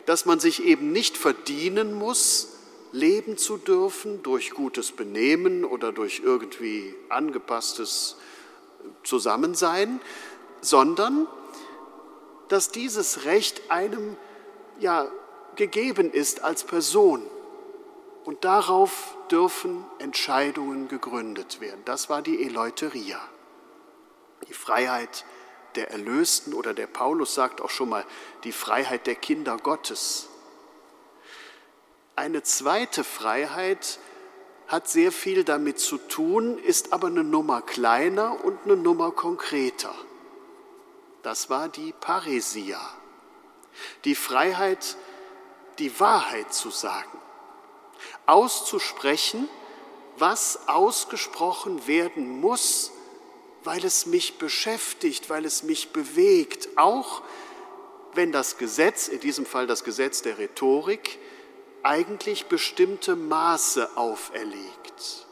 dass 0.05 0.25
man 0.25 0.39
sich 0.39 0.63
eben 0.63 0.91
nicht 0.91 1.17
verdienen 1.17 1.93
muss, 1.93 2.49
leben 2.91 3.37
zu 3.37 3.57
dürfen 3.57 4.21
durch 4.21 4.51
gutes 4.51 4.91
Benehmen 4.91 5.65
oder 5.65 5.91
durch 5.91 6.21
irgendwie 6.23 6.93
angepasstes 7.09 8.17
Zusammensein, 9.03 9.99
sondern 10.61 11.27
dass 12.49 12.69
dieses 12.69 13.25
Recht 13.25 13.71
einem 13.71 14.15
ja 14.79 15.09
gegeben 15.55 16.11
ist 16.11 16.43
als 16.43 16.63
Person 16.63 17.23
und 18.25 18.45
darauf 18.45 19.17
dürfen 19.29 19.85
Entscheidungen 19.99 20.87
gegründet 20.87 21.59
werden. 21.59 21.81
Das 21.85 22.09
war 22.09 22.21
die 22.21 22.43
Eleuteria, 22.43 23.19
die 24.47 24.53
Freiheit 24.53 25.25
der 25.75 25.91
Erlösten 25.91 26.53
oder 26.53 26.73
der 26.73 26.87
Paulus 26.87 27.33
sagt 27.33 27.59
auch 27.59 27.69
schon 27.69 27.89
mal 27.89 28.05
die 28.43 28.51
Freiheit 28.51 29.07
der 29.07 29.15
Kinder 29.15 29.57
Gottes. 29.57 30.29
Eine 32.15 32.43
zweite 32.43 33.03
Freiheit 33.03 33.99
hat 34.67 34.87
sehr 34.87 35.11
viel 35.11 35.43
damit 35.43 35.79
zu 35.79 35.97
tun, 35.97 36.59
ist 36.59 36.93
aber 36.93 37.07
eine 37.07 37.23
Nummer 37.23 37.61
kleiner 37.61 38.45
und 38.45 38.59
eine 38.65 38.77
Nummer 38.77 39.11
konkreter. 39.11 39.93
Das 41.23 41.49
war 41.49 41.69
die 41.69 41.93
Paresia, 41.99 42.79
die 44.05 44.15
Freiheit, 44.15 44.95
die 45.79 45.99
Wahrheit 45.99 46.53
zu 46.53 46.69
sagen 46.69 47.22
auszusprechen, 48.25 49.47
was 50.17 50.67
ausgesprochen 50.67 51.87
werden 51.87 52.39
muss, 52.39 52.91
weil 53.63 53.83
es 53.85 54.05
mich 54.05 54.37
beschäftigt, 54.37 55.29
weil 55.29 55.45
es 55.45 55.63
mich 55.63 55.91
bewegt, 55.91 56.69
auch 56.77 57.21
wenn 58.13 58.31
das 58.31 58.57
Gesetz, 58.57 59.07
in 59.07 59.19
diesem 59.19 59.45
Fall 59.45 59.67
das 59.67 59.83
Gesetz 59.83 60.21
der 60.21 60.37
Rhetorik, 60.37 61.19
eigentlich 61.81 62.45
bestimmte 62.45 63.15
Maße 63.15 63.97
auferlegt. 63.97 65.27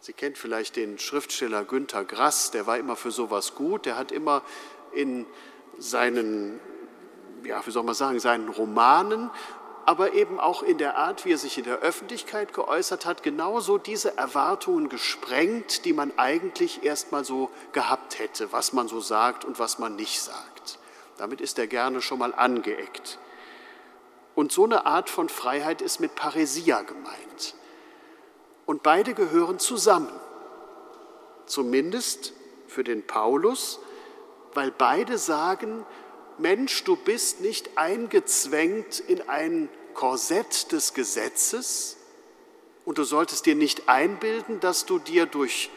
Sie 0.00 0.12
kennt 0.12 0.36
vielleicht 0.36 0.74
den 0.74 0.98
Schriftsteller 0.98 1.64
Günter 1.64 2.04
Grass, 2.04 2.50
der 2.50 2.66
war 2.66 2.76
immer 2.76 2.96
für 2.96 3.12
sowas 3.12 3.54
gut, 3.54 3.86
der 3.86 3.96
hat 3.96 4.10
immer 4.10 4.42
in 4.92 5.26
seinen, 5.78 6.58
ja, 7.44 7.64
wie 7.64 7.70
soll 7.70 7.84
man 7.84 7.94
sagen, 7.94 8.18
seinen 8.18 8.48
Romanen 8.48 9.30
aber 9.84 10.12
eben 10.14 10.38
auch 10.38 10.62
in 10.62 10.78
der 10.78 10.96
Art, 10.96 11.24
wie 11.24 11.32
er 11.32 11.38
sich 11.38 11.58
in 11.58 11.64
der 11.64 11.78
Öffentlichkeit 11.78 12.52
geäußert 12.54 13.04
hat, 13.06 13.22
genauso 13.22 13.78
diese 13.78 14.16
Erwartungen 14.16 14.88
gesprengt, 14.88 15.84
die 15.84 15.92
man 15.92 16.12
eigentlich 16.18 16.84
erst 16.84 17.12
mal 17.12 17.24
so 17.24 17.50
gehabt 17.72 18.18
hätte, 18.18 18.52
was 18.52 18.72
man 18.72 18.88
so 18.88 19.00
sagt 19.00 19.44
und 19.44 19.58
was 19.58 19.78
man 19.78 19.96
nicht 19.96 20.20
sagt. 20.20 20.78
Damit 21.18 21.40
ist 21.40 21.58
er 21.58 21.66
gerne 21.66 22.00
schon 22.00 22.18
mal 22.18 22.34
angeeckt. 22.34 23.18
Und 24.34 24.52
so 24.52 24.64
eine 24.64 24.86
Art 24.86 25.10
von 25.10 25.28
Freiheit 25.28 25.82
ist 25.82 26.00
mit 26.00 26.14
Paresia 26.14 26.82
gemeint. 26.82 27.54
Und 28.64 28.82
beide 28.82 29.14
gehören 29.14 29.58
zusammen, 29.58 30.12
zumindest 31.46 32.32
für 32.68 32.84
den 32.84 33.06
Paulus, 33.06 33.80
weil 34.54 34.70
beide 34.70 35.18
sagen, 35.18 35.84
Mensch, 36.38 36.84
du 36.84 36.96
bist 36.96 37.40
nicht 37.40 37.76
eingezwängt 37.76 39.00
in 39.00 39.28
ein 39.28 39.68
Korsett 39.94 40.72
des 40.72 40.94
Gesetzes 40.94 41.96
und 42.84 42.98
du 42.98 43.04
solltest 43.04 43.46
dir 43.46 43.54
nicht 43.54 43.88
einbilden, 43.88 44.60
dass 44.60 44.86
du 44.86 44.98
dir 44.98 45.26
durch 45.26 45.70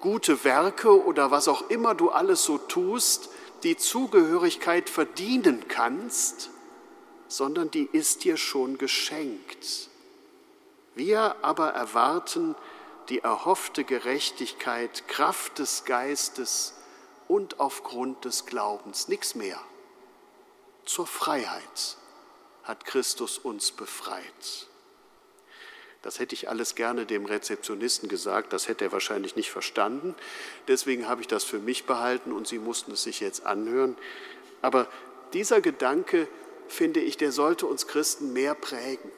gute 0.00 0.44
Werke 0.44 1.04
oder 1.04 1.30
was 1.30 1.48
auch 1.48 1.70
immer 1.70 1.94
du 1.94 2.10
alles 2.10 2.44
so 2.44 2.58
tust, 2.58 3.30
die 3.62 3.76
Zugehörigkeit 3.76 4.88
verdienen 4.88 5.66
kannst, 5.68 6.50
sondern 7.28 7.70
die 7.70 7.88
ist 7.90 8.24
dir 8.24 8.36
schon 8.36 8.78
geschenkt. 8.78 9.88
Wir 10.94 11.36
aber 11.42 11.70
erwarten 11.70 12.54
die 13.08 13.20
erhoffte 13.20 13.84
Gerechtigkeit, 13.84 15.08
Kraft 15.08 15.58
des 15.58 15.84
Geistes, 15.84 16.74
und 17.28 17.60
aufgrund 17.60 18.24
des 18.24 18.46
Glaubens, 18.46 19.08
nichts 19.08 19.34
mehr. 19.34 19.60
Zur 20.84 21.06
Freiheit 21.06 21.96
hat 22.62 22.84
Christus 22.84 23.38
uns 23.38 23.72
befreit. 23.72 24.68
Das 26.02 26.20
hätte 26.20 26.34
ich 26.34 26.48
alles 26.48 26.76
gerne 26.76 27.04
dem 27.04 27.24
Rezeptionisten 27.24 28.08
gesagt, 28.08 28.52
das 28.52 28.68
hätte 28.68 28.84
er 28.84 28.92
wahrscheinlich 28.92 29.34
nicht 29.34 29.50
verstanden. 29.50 30.14
Deswegen 30.68 31.08
habe 31.08 31.20
ich 31.20 31.26
das 31.26 31.42
für 31.42 31.58
mich 31.58 31.84
behalten 31.84 32.32
und 32.32 32.46
Sie 32.46 32.60
mussten 32.60 32.92
es 32.92 33.02
sich 33.02 33.18
jetzt 33.18 33.44
anhören. 33.44 33.96
Aber 34.62 34.86
dieser 35.32 35.60
Gedanke, 35.60 36.28
finde 36.68 37.00
ich, 37.00 37.16
der 37.16 37.32
sollte 37.32 37.66
uns 37.66 37.88
Christen 37.88 38.32
mehr 38.32 38.54
prägen, 38.54 39.10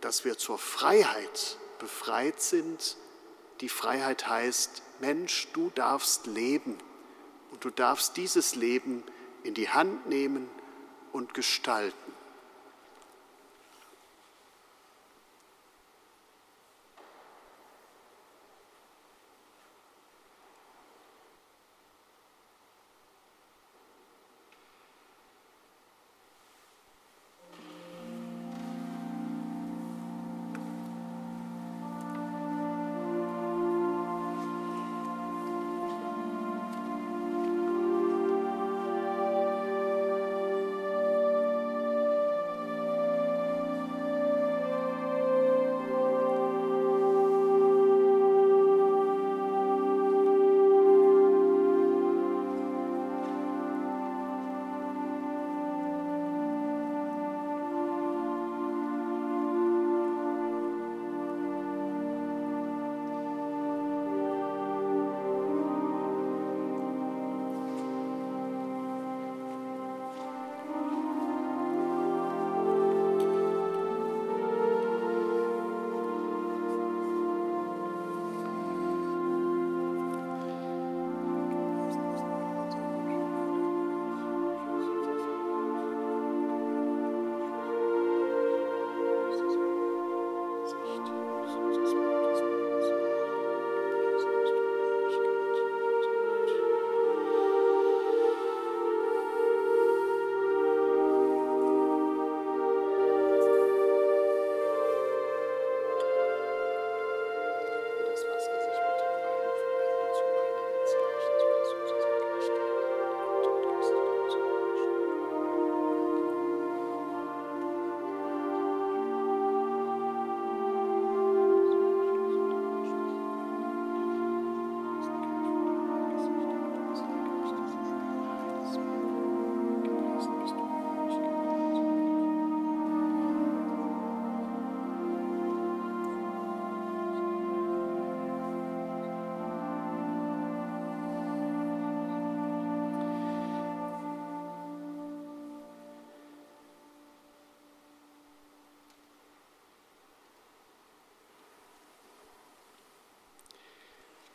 dass 0.00 0.24
wir 0.24 0.38
zur 0.38 0.58
Freiheit 0.58 1.58
befreit 1.78 2.40
sind. 2.40 2.96
Die 3.60 3.68
Freiheit 3.68 4.28
heißt, 4.28 4.82
Mensch, 5.00 5.48
du 5.52 5.70
darfst 5.74 6.26
leben 6.26 6.78
und 7.56 7.64
du 7.64 7.70
darfst 7.70 8.18
dieses 8.18 8.54
Leben 8.54 9.02
in 9.42 9.54
die 9.54 9.70
Hand 9.70 10.06
nehmen 10.10 10.46
und 11.12 11.32
gestalten. 11.32 12.12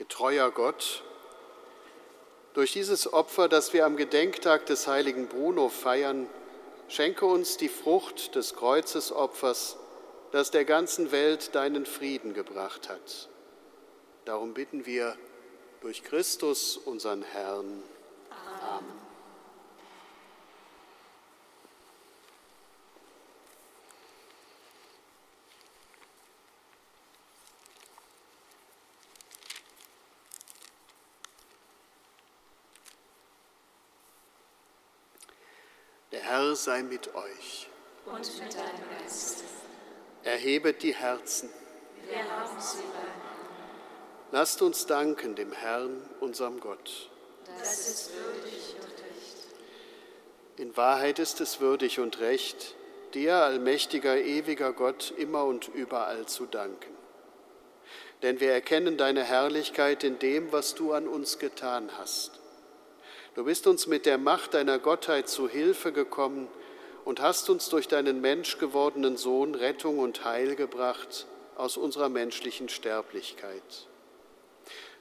Getreuer 0.01 0.49
Gott, 0.49 1.03
durch 2.55 2.73
dieses 2.73 3.13
Opfer, 3.13 3.47
das 3.47 3.71
wir 3.71 3.85
am 3.85 3.97
Gedenktag 3.97 4.65
des 4.65 4.87
heiligen 4.87 5.27
Bruno 5.27 5.69
feiern, 5.69 6.27
schenke 6.87 7.27
uns 7.27 7.55
die 7.57 7.69
Frucht 7.69 8.33
des 8.33 8.55
Kreuzesopfers, 8.55 9.77
das 10.31 10.49
der 10.49 10.65
ganzen 10.65 11.11
Welt 11.11 11.53
deinen 11.53 11.85
Frieden 11.85 12.33
gebracht 12.33 12.89
hat. 12.89 13.29
Darum 14.25 14.55
bitten 14.55 14.87
wir 14.87 15.15
durch 15.81 16.03
Christus, 16.03 16.77
unseren 16.77 17.21
Herrn. 17.21 17.83
Amen. 18.59 19.01
Der 36.11 36.19
Herr 36.19 36.55
sei 36.57 36.80
mit 36.91 37.15
euch. 37.15 37.69
Und 38.05 38.19
mit 38.19 38.53
deinem 38.53 38.99
Geist. 38.99 39.45
Erhebet 40.23 40.83
die 40.83 40.93
Herzen. 40.93 41.49
Wir 42.09 42.29
haben 42.29 42.59
sie 42.59 42.83
Lasst 44.33 44.61
uns 44.61 44.85
danken 44.87 45.35
dem 45.35 45.53
Herrn, 45.53 46.01
unserem 46.19 46.59
Gott. 46.59 47.09
Das 47.57 47.87
ist 47.87 48.11
würdig 48.13 48.75
und 48.75 48.91
recht. 48.91 49.47
In 50.57 50.75
Wahrheit 50.75 51.19
ist 51.19 51.39
es 51.39 51.61
würdig 51.61 51.99
und 51.99 52.19
recht, 52.19 52.75
dir, 53.13 53.35
allmächtiger, 53.35 54.17
ewiger 54.17 54.73
Gott, 54.73 55.13
immer 55.17 55.45
und 55.45 55.69
überall 55.69 56.25
zu 56.25 56.45
danken. 56.45 56.93
Denn 58.21 58.41
wir 58.41 58.51
erkennen 58.51 58.97
deine 58.97 59.23
Herrlichkeit 59.23 60.03
in 60.03 60.19
dem, 60.19 60.51
was 60.51 60.75
du 60.75 60.91
an 60.91 61.07
uns 61.07 61.39
getan 61.39 61.89
hast. 61.97 62.41
Du 63.35 63.45
bist 63.45 63.65
uns 63.65 63.87
mit 63.87 64.05
der 64.05 64.17
Macht 64.17 64.55
deiner 64.55 64.77
Gottheit 64.77 65.29
zu 65.29 65.47
Hilfe 65.47 65.93
gekommen 65.93 66.49
und 67.11 67.19
hast 67.19 67.49
uns 67.49 67.67
durch 67.67 67.89
deinen 67.89 68.21
menschgewordenen 68.21 69.17
Sohn 69.17 69.53
Rettung 69.53 69.99
und 69.99 70.23
Heil 70.23 70.55
gebracht 70.55 71.25
aus 71.57 71.75
unserer 71.75 72.07
menschlichen 72.07 72.69
Sterblichkeit. 72.69 73.89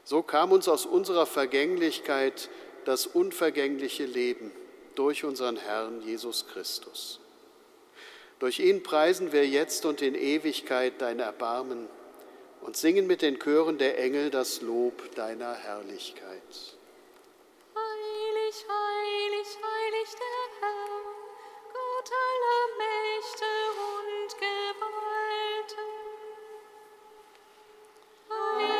So 0.03 0.21
kam 0.21 0.51
uns 0.51 0.67
aus 0.67 0.87
unserer 0.87 1.25
Vergänglichkeit 1.25 2.51
das 2.85 3.07
unvergängliche 3.07 4.07
Leben 4.07 4.51
durch 4.97 5.23
unseren 5.23 5.57
Herrn 5.57 6.03
Jesus 6.03 6.49
Christus. 6.49 7.21
Durch 8.41 8.59
ihn 8.59 8.83
preisen 8.83 9.31
wir 9.31 9.47
jetzt 9.47 9.87
und 9.87 10.03
in 10.03 10.17
Ewigkeit 10.17 10.95
dein 10.99 11.21
Erbarmen 11.21 11.87
und 12.61 12.77
singen 12.77 13.07
mit 13.07 13.23
den 13.23 13.39
Chören 13.39 13.79
der 13.79 14.01
Engel 14.01 14.31
das 14.31 14.63
Lob 14.63 15.15
deiner 15.15 15.55
Herrlichkeit. 15.55 16.43
Heilig, 17.77 18.67
heilig, 18.69 19.47
heilig 19.63 20.09
der 20.19 20.61
Herr, 20.61 21.20
Mächte 22.79 23.45
und 23.77 24.31
Gewalten. 24.39 25.91
Heilig, 28.31 28.80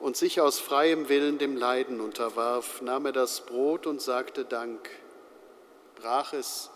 und 0.00 0.16
sich 0.16 0.40
aus 0.40 0.58
freiem 0.58 1.08
Willen 1.08 1.38
dem 1.38 1.56
Leiden 1.56 2.00
unterwarf, 2.00 2.80
nahm 2.82 3.06
er 3.06 3.12
das 3.12 3.44
Brot 3.46 3.86
und 3.86 4.00
sagte 4.00 4.44
Dank, 4.44 4.88
brach 5.96 6.32
es, 6.32 6.70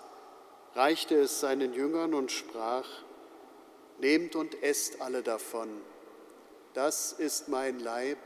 reichte 0.75 1.17
es 1.17 1.41
seinen 1.41 1.73
Jüngern 1.75 2.15
und 2.15 2.33
sprach, 2.33 2.89
Nehmt 3.99 4.35
und 4.35 4.61
esst 4.63 5.01
alle 5.01 5.23
davon, 5.23 5.69
das 6.75 7.13
ist 7.13 7.49
mein 7.49 7.79
Leib, 7.79 8.19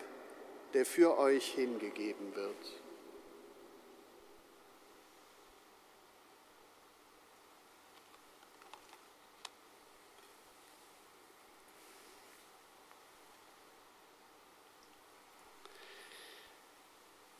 der 0.73 0.87
für 0.87 1.19
euch 1.19 1.47
hingegeben 1.49 2.35
wird. 2.35 2.86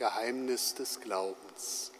Geheimnis 0.00 0.74
des 0.74 0.98
Glaubens. 1.02 1.92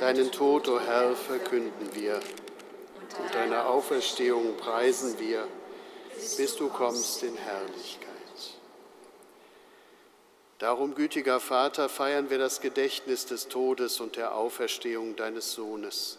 Deinen 0.00 0.32
Tod, 0.32 0.68
o 0.68 0.76
oh 0.76 0.80
Herr, 0.80 1.14
verkünden 1.14 1.94
wir 1.94 2.14
und 2.14 3.34
deine 3.34 3.66
Auferstehung 3.66 4.56
preisen 4.56 5.18
wir, 5.18 5.46
bis 6.38 6.56
du 6.56 6.70
kommst 6.70 7.22
in 7.24 7.36
Herrlichkeit. 7.36 8.08
Darum, 10.58 10.94
gütiger 10.94 11.40
Vater, 11.40 11.90
feiern 11.90 12.30
wir 12.30 12.38
das 12.38 12.62
Gedächtnis 12.62 13.26
des 13.26 13.48
Todes 13.48 14.00
und 14.00 14.16
der 14.16 14.34
Auferstehung 14.34 15.14
deines 15.14 15.52
Sohnes 15.52 16.16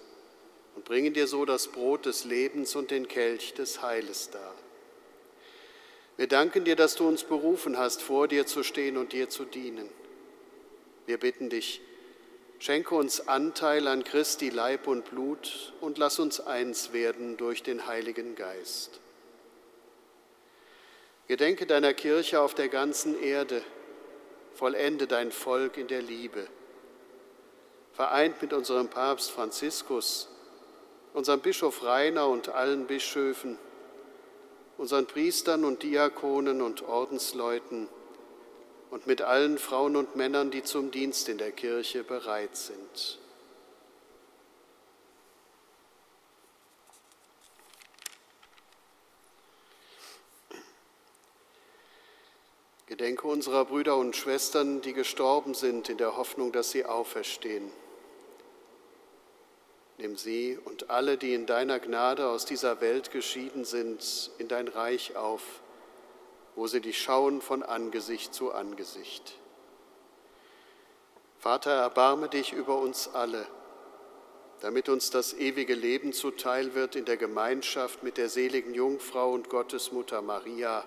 und 0.75 0.85
bringen 0.85 1.15
dir 1.15 1.25
so 1.25 1.45
das 1.45 1.69
Brot 1.69 2.05
des 2.05 2.25
Lebens 2.25 2.75
und 2.75 2.91
den 2.91 3.07
Kelch 3.07 3.55
des 3.55 3.81
Heiles 3.81 4.29
dar. 4.29 4.53
Wir 6.15 6.27
danken 6.27 6.63
dir, 6.63 6.75
dass 6.75 6.93
du 6.93 7.07
uns 7.07 7.23
berufen 7.23 7.79
hast, 7.79 8.03
vor 8.03 8.27
dir 8.27 8.45
zu 8.45 8.61
stehen 8.61 8.97
und 8.97 9.13
dir 9.13 9.29
zu 9.29 9.45
dienen. 9.45 9.89
Wir 11.09 11.17
bitten 11.17 11.49
dich, 11.49 11.81
schenke 12.59 12.93
uns 12.93 13.27
Anteil 13.27 13.87
an 13.87 14.03
Christi 14.03 14.49
Leib 14.49 14.85
und 14.85 15.09
Blut 15.09 15.73
und 15.81 15.97
lass 15.97 16.19
uns 16.19 16.39
eins 16.39 16.93
werden 16.93 17.35
durch 17.35 17.63
den 17.63 17.87
Heiligen 17.87 18.35
Geist. 18.35 18.99
Gedenke 21.27 21.65
deiner 21.65 21.95
Kirche 21.95 22.39
auf 22.39 22.53
der 22.53 22.69
ganzen 22.69 23.19
Erde, 23.19 23.63
vollende 24.53 25.07
dein 25.07 25.31
Volk 25.31 25.77
in 25.77 25.87
der 25.87 26.03
Liebe. 26.03 26.47
Vereint 27.93 28.39
mit 28.39 28.53
unserem 28.53 28.87
Papst 28.87 29.31
Franziskus, 29.31 30.29
unserem 31.15 31.39
Bischof 31.39 31.83
Rainer 31.83 32.27
und 32.27 32.49
allen 32.49 32.85
Bischöfen, 32.85 33.57
unseren 34.77 35.07
Priestern 35.07 35.65
und 35.65 35.81
Diakonen 35.81 36.61
und 36.61 36.83
Ordensleuten 36.83 37.87
und 38.89 39.07
mit 39.07 39.21
allen 39.21 39.57
Frauen 39.57 39.95
und 39.95 40.15
Männern, 40.15 40.51
die 40.51 40.63
zum 40.63 40.91
Dienst 40.91 41.29
in 41.29 41.37
der 41.37 41.51
Kirche 41.51 42.03
bereit 42.03 42.55
sind. 42.55 43.19
Gedenke 52.87 53.27
unserer 53.27 53.65
Brüder 53.65 53.97
und 53.97 54.15
Schwestern, 54.15 54.81
die 54.81 54.93
gestorben 54.93 55.53
sind, 55.53 55.89
in 55.89 55.97
der 55.97 56.17
Hoffnung, 56.17 56.51
dass 56.51 56.71
sie 56.71 56.85
auferstehen. 56.85 57.71
Nimm 59.99 60.17
sie 60.17 60.57
und 60.65 60.89
alle, 60.89 61.17
die 61.17 61.33
in 61.33 61.45
deiner 61.45 61.79
Gnade 61.79 62.27
aus 62.27 62.45
dieser 62.45 62.81
Welt 62.81 63.11
geschieden 63.11 63.63
sind, 63.63 64.31
in 64.39 64.47
dein 64.47 64.67
Reich 64.67 65.15
auf, 65.15 65.43
wo 66.59 66.67
sie 66.67 66.81
dich 66.81 67.01
schauen 67.01 67.39
von 67.39 67.63
Angesicht 67.63 68.33
zu 68.33 68.51
Angesicht. 68.51 69.35
Vater, 71.37 71.71
erbarme 71.71 72.27
dich 72.27 72.51
über 72.51 72.79
uns 72.79 73.07
alle, 73.07 73.47
damit 74.59 74.89
uns 74.89 75.09
das 75.09 75.33
ewige 75.33 75.73
Leben 75.73 76.11
zuteil 76.11 76.75
wird 76.75 76.97
in 76.97 77.05
der 77.05 77.15
Gemeinschaft 77.15 78.03
mit 78.03 78.17
der 78.17 78.27
seligen 78.27 78.73
Jungfrau 78.73 79.31
und 79.31 79.47
Gottesmutter 79.47 80.21
Maria 80.21 80.83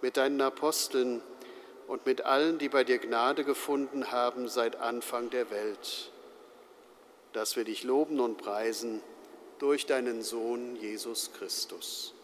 mit 0.00 0.16
deinen 0.16 0.40
Aposteln 0.40 1.22
und 1.86 2.04
mit 2.04 2.22
allen, 2.22 2.58
die 2.58 2.68
bei 2.68 2.82
dir 2.82 2.98
Gnade 2.98 3.44
gefunden 3.44 4.10
haben 4.10 4.48
seit 4.48 4.74
Anfang 4.74 5.30
der 5.30 5.48
Welt, 5.52 6.10
dass 7.32 7.54
wir 7.54 7.62
dich 7.62 7.84
loben 7.84 8.18
und 8.18 8.36
preisen 8.36 9.00
durch 9.60 9.86
deinen 9.86 10.22
Sohn 10.22 10.74
Jesus 10.74 11.30
Christus. 11.34 12.14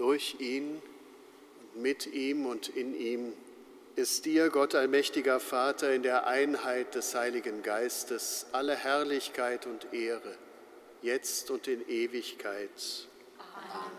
Durch 0.00 0.36
ihn 0.38 0.80
und 1.74 1.82
mit 1.82 2.06
ihm 2.06 2.46
und 2.46 2.68
in 2.68 2.98
ihm 2.98 3.34
ist 3.96 4.24
dir, 4.24 4.48
Gott 4.48 4.74
allmächtiger 4.74 5.40
Vater, 5.40 5.92
in 5.92 6.02
der 6.02 6.26
Einheit 6.26 6.94
des 6.94 7.14
Heiligen 7.14 7.62
Geistes 7.62 8.46
alle 8.52 8.74
Herrlichkeit 8.74 9.66
und 9.66 9.92
Ehre 9.92 10.38
jetzt 11.02 11.50
und 11.50 11.68
in 11.68 11.86
Ewigkeit. 11.86 12.70
Amen. 13.38 13.90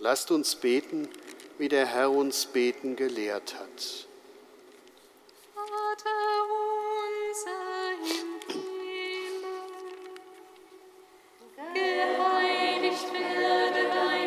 Lasst 0.00 0.32
uns 0.32 0.56
beten, 0.56 1.08
wie 1.58 1.68
der 1.68 1.86
Herr 1.86 2.10
uns 2.10 2.46
beten 2.46 2.96
gelehrt 2.96 3.54
hat. 3.54 4.08
Vater 5.54 6.10
unser 7.30 7.52
im 8.20 8.71
geheiligt 11.74 13.12
werde 13.12 13.82
dein 13.94 14.21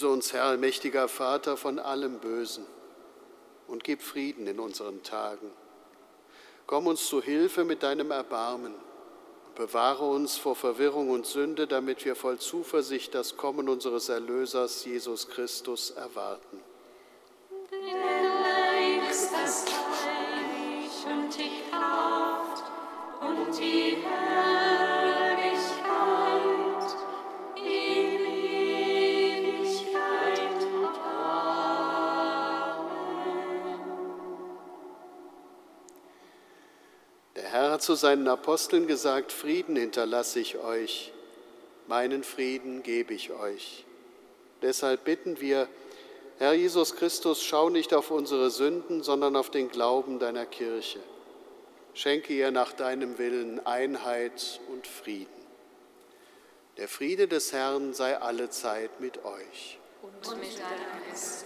Erlöse 0.00 0.14
uns, 0.14 0.32
Herr, 0.32 0.56
mächtiger 0.56 1.08
Vater, 1.08 1.58
von 1.58 1.78
allem 1.78 2.20
Bösen 2.20 2.64
und 3.66 3.84
gib 3.84 4.00
Frieden 4.00 4.46
in 4.46 4.58
unseren 4.58 5.02
Tagen. 5.02 5.50
Komm 6.66 6.86
uns 6.86 7.06
zu 7.06 7.20
Hilfe 7.20 7.64
mit 7.64 7.82
deinem 7.82 8.10
Erbarmen. 8.10 8.74
Bewahre 9.56 10.08
uns 10.08 10.38
vor 10.38 10.56
Verwirrung 10.56 11.10
und 11.10 11.26
Sünde, 11.26 11.66
damit 11.66 12.06
wir 12.06 12.16
voll 12.16 12.38
Zuversicht 12.38 13.14
das 13.14 13.36
Kommen 13.36 13.68
unseres 13.68 14.08
Erlösers 14.08 14.86
Jesus 14.86 15.28
Christus 15.28 15.90
erwarten. 15.90 16.69
Zu 37.90 37.96
seinen 37.96 38.28
Aposteln 38.28 38.86
gesagt, 38.86 39.32
Frieden 39.32 39.74
hinterlasse 39.74 40.38
ich 40.38 40.58
euch, 40.58 41.12
meinen 41.88 42.22
Frieden 42.22 42.84
gebe 42.84 43.12
ich 43.12 43.32
euch. 43.32 43.84
Deshalb 44.62 45.02
bitten 45.02 45.40
wir, 45.40 45.66
Herr 46.38 46.52
Jesus 46.52 46.94
Christus, 46.94 47.42
schau 47.42 47.68
nicht 47.68 47.92
auf 47.92 48.12
unsere 48.12 48.50
Sünden, 48.50 49.02
sondern 49.02 49.34
auf 49.34 49.50
den 49.50 49.72
Glauben 49.72 50.20
deiner 50.20 50.46
Kirche. 50.46 51.00
Schenke 51.92 52.32
ihr 52.32 52.52
nach 52.52 52.72
deinem 52.74 53.18
Willen 53.18 53.66
Einheit 53.66 54.60
und 54.72 54.86
Frieden. 54.86 55.26
Der 56.76 56.86
Friede 56.86 57.26
des 57.26 57.52
Herrn 57.52 57.92
sei 57.92 58.16
allezeit 58.16 59.00
mit 59.00 59.24
euch. 59.24 59.80
Und 60.00 60.38
mit 60.38 60.56
deinem 60.56 61.08
Geist. 61.08 61.44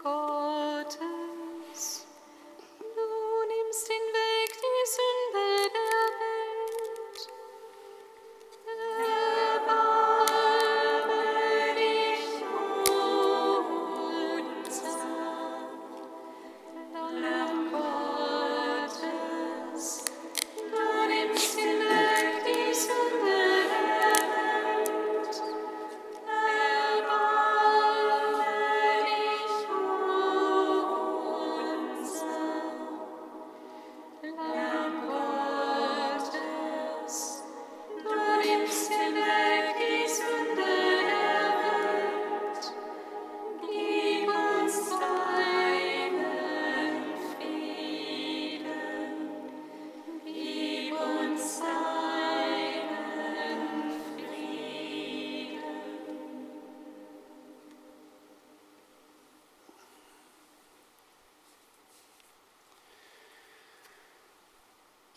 Gottes, 0.00 1.02
du 2.78 3.08
nimmst 3.48 3.86
hinweg 3.88 4.50
die 4.62 4.86
Sünde 4.94 5.49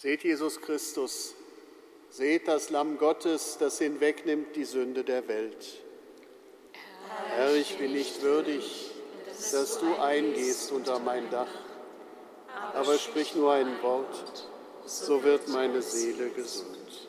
Seht 0.04 0.26
Jesus 0.26 0.60
Christus, 0.60 1.34
seht 2.10 2.50
das 2.50 2.70
Lamm 2.70 2.98
Gottes, 2.98 3.56
das 3.58 3.78
hinwegnimmt 3.78 4.54
die 4.54 4.66
Sünde 4.66 5.06
der 5.06 5.30
Welt. 5.30 5.82
Herr, 7.30 7.56
ich 7.56 7.78
bin 7.78 7.94
nicht 7.94 8.22
würdig, 8.22 8.92
dass 9.54 9.80
du 9.80 9.96
eingehst 9.96 10.74
unter 10.74 11.00
mein 11.00 11.30
Dach, 11.30 11.48
aber 12.74 12.98
sprich 12.98 13.34
nur 13.34 13.54
ein 13.54 13.82
Wort, 13.82 14.50
so 14.84 15.24
wird 15.24 15.48
meine 15.48 15.82
Seele 15.82 16.32
gesund. 16.32 17.08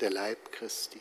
Der 0.00 0.10
Leib 0.10 0.52
Christi. 0.52 1.00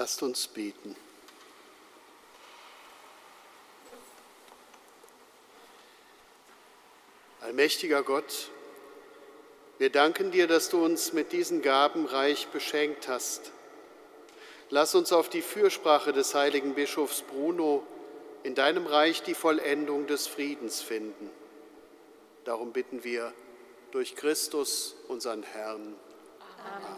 Lasst 0.00 0.22
uns 0.22 0.48
beten. 0.48 0.96
Allmächtiger 7.42 8.02
Gott, 8.02 8.48
Wir 9.76 9.90
danken 9.90 10.30
dir, 10.30 10.46
dass 10.46 10.70
du 10.70 10.82
uns 10.82 11.12
mit 11.12 11.32
diesen 11.32 11.60
Gaben 11.60 12.06
reich 12.06 12.48
beschenkt 12.48 13.08
hast. 13.08 13.52
Lass 14.70 14.94
uns 14.94 15.12
auf 15.12 15.28
die 15.28 15.42
Fürsprache 15.42 16.14
des 16.14 16.34
heiligen 16.34 16.74
Bischofs 16.74 17.20
Bruno 17.20 17.86
in 18.42 18.54
deinem 18.54 18.86
Reich 18.86 19.22
die 19.22 19.34
Vollendung 19.34 20.06
des 20.06 20.26
Friedens 20.26 20.80
finden. 20.80 21.28
Darum 22.44 22.72
bitten 22.72 23.04
wir 23.04 23.34
durch 23.90 24.16
Christus, 24.16 24.96
unseren 25.08 25.42
Herrn. 25.42 25.94
Amen. 26.64 26.89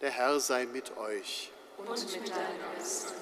Der 0.00 0.10
Herr 0.10 0.38
sei 0.38 0.66
mit 0.66 0.96
euch. 0.96 1.50
Und 1.76 1.88
mit 1.88 2.30
deinem 2.30 2.60
Geist. 2.76 3.12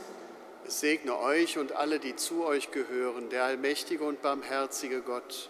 Es 0.67 0.81
segne 0.81 1.17
euch 1.19 1.57
und 1.59 1.73
alle, 1.73 1.99
die 1.99 2.17
zu 2.17 2.45
euch 2.45 2.71
gehören, 2.71 3.31
der 3.31 3.45
allmächtige 3.45 4.05
und 4.05 4.21
barmherzige 4.21 5.01
Gott, 5.01 5.49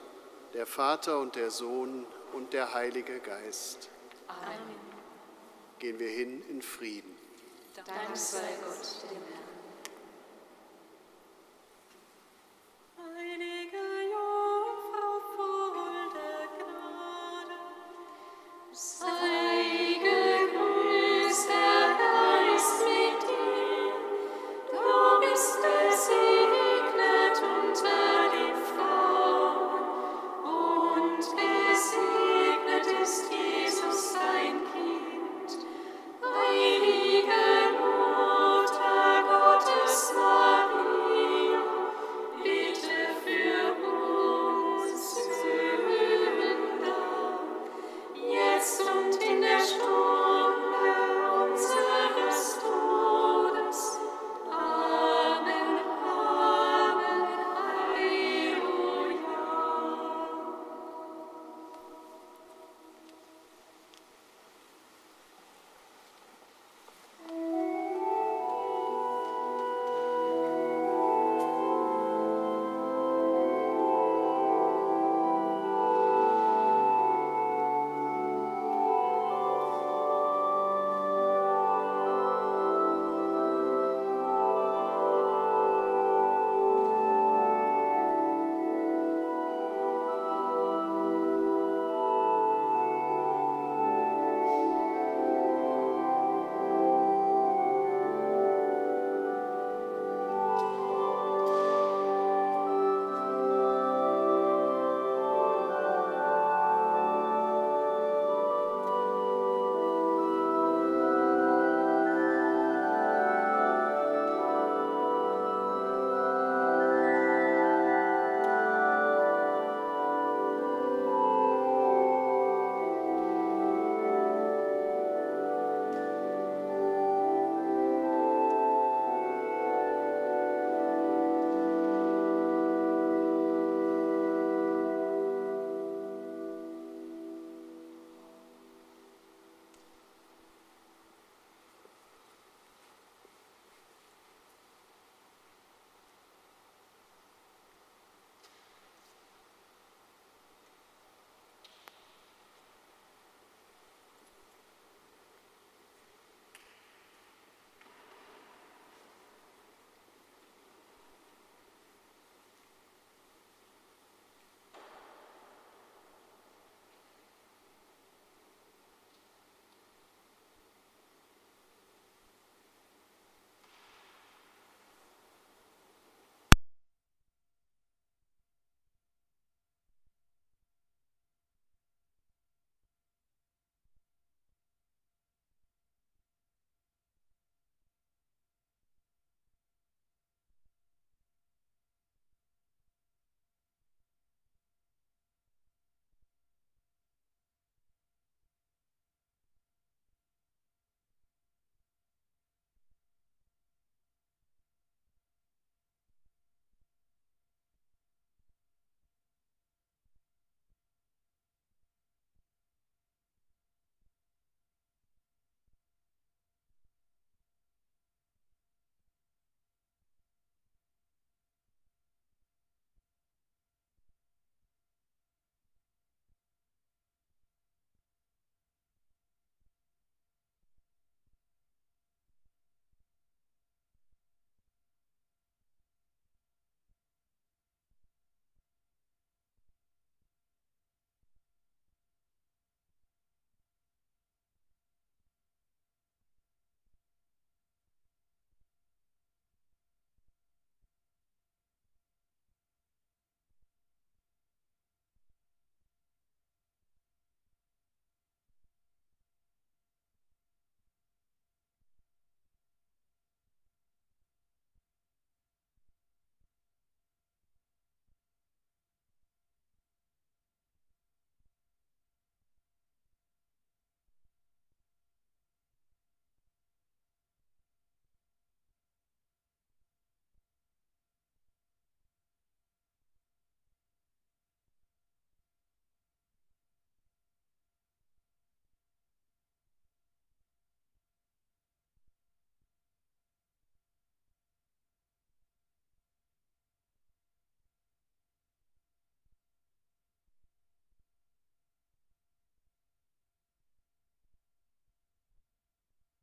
der 0.55 0.67
Vater 0.67 1.19
und 1.19 1.35
der 1.35 1.51
Sohn 1.51 2.07
und 2.33 2.53
der 2.53 2.75
Heilige 2.75 3.19
Geist. 3.21 3.89
Amen. 4.29 4.77
Gehen 5.79 5.99
wir 5.99 6.11
hin 6.11 6.45
in 6.49 6.63
Frieden. 6.63 7.17
Dank 7.75 8.17
sei 8.17 8.39
Gott, 8.65 9.11
dem 9.11 9.23
Herrn. 9.35 9.46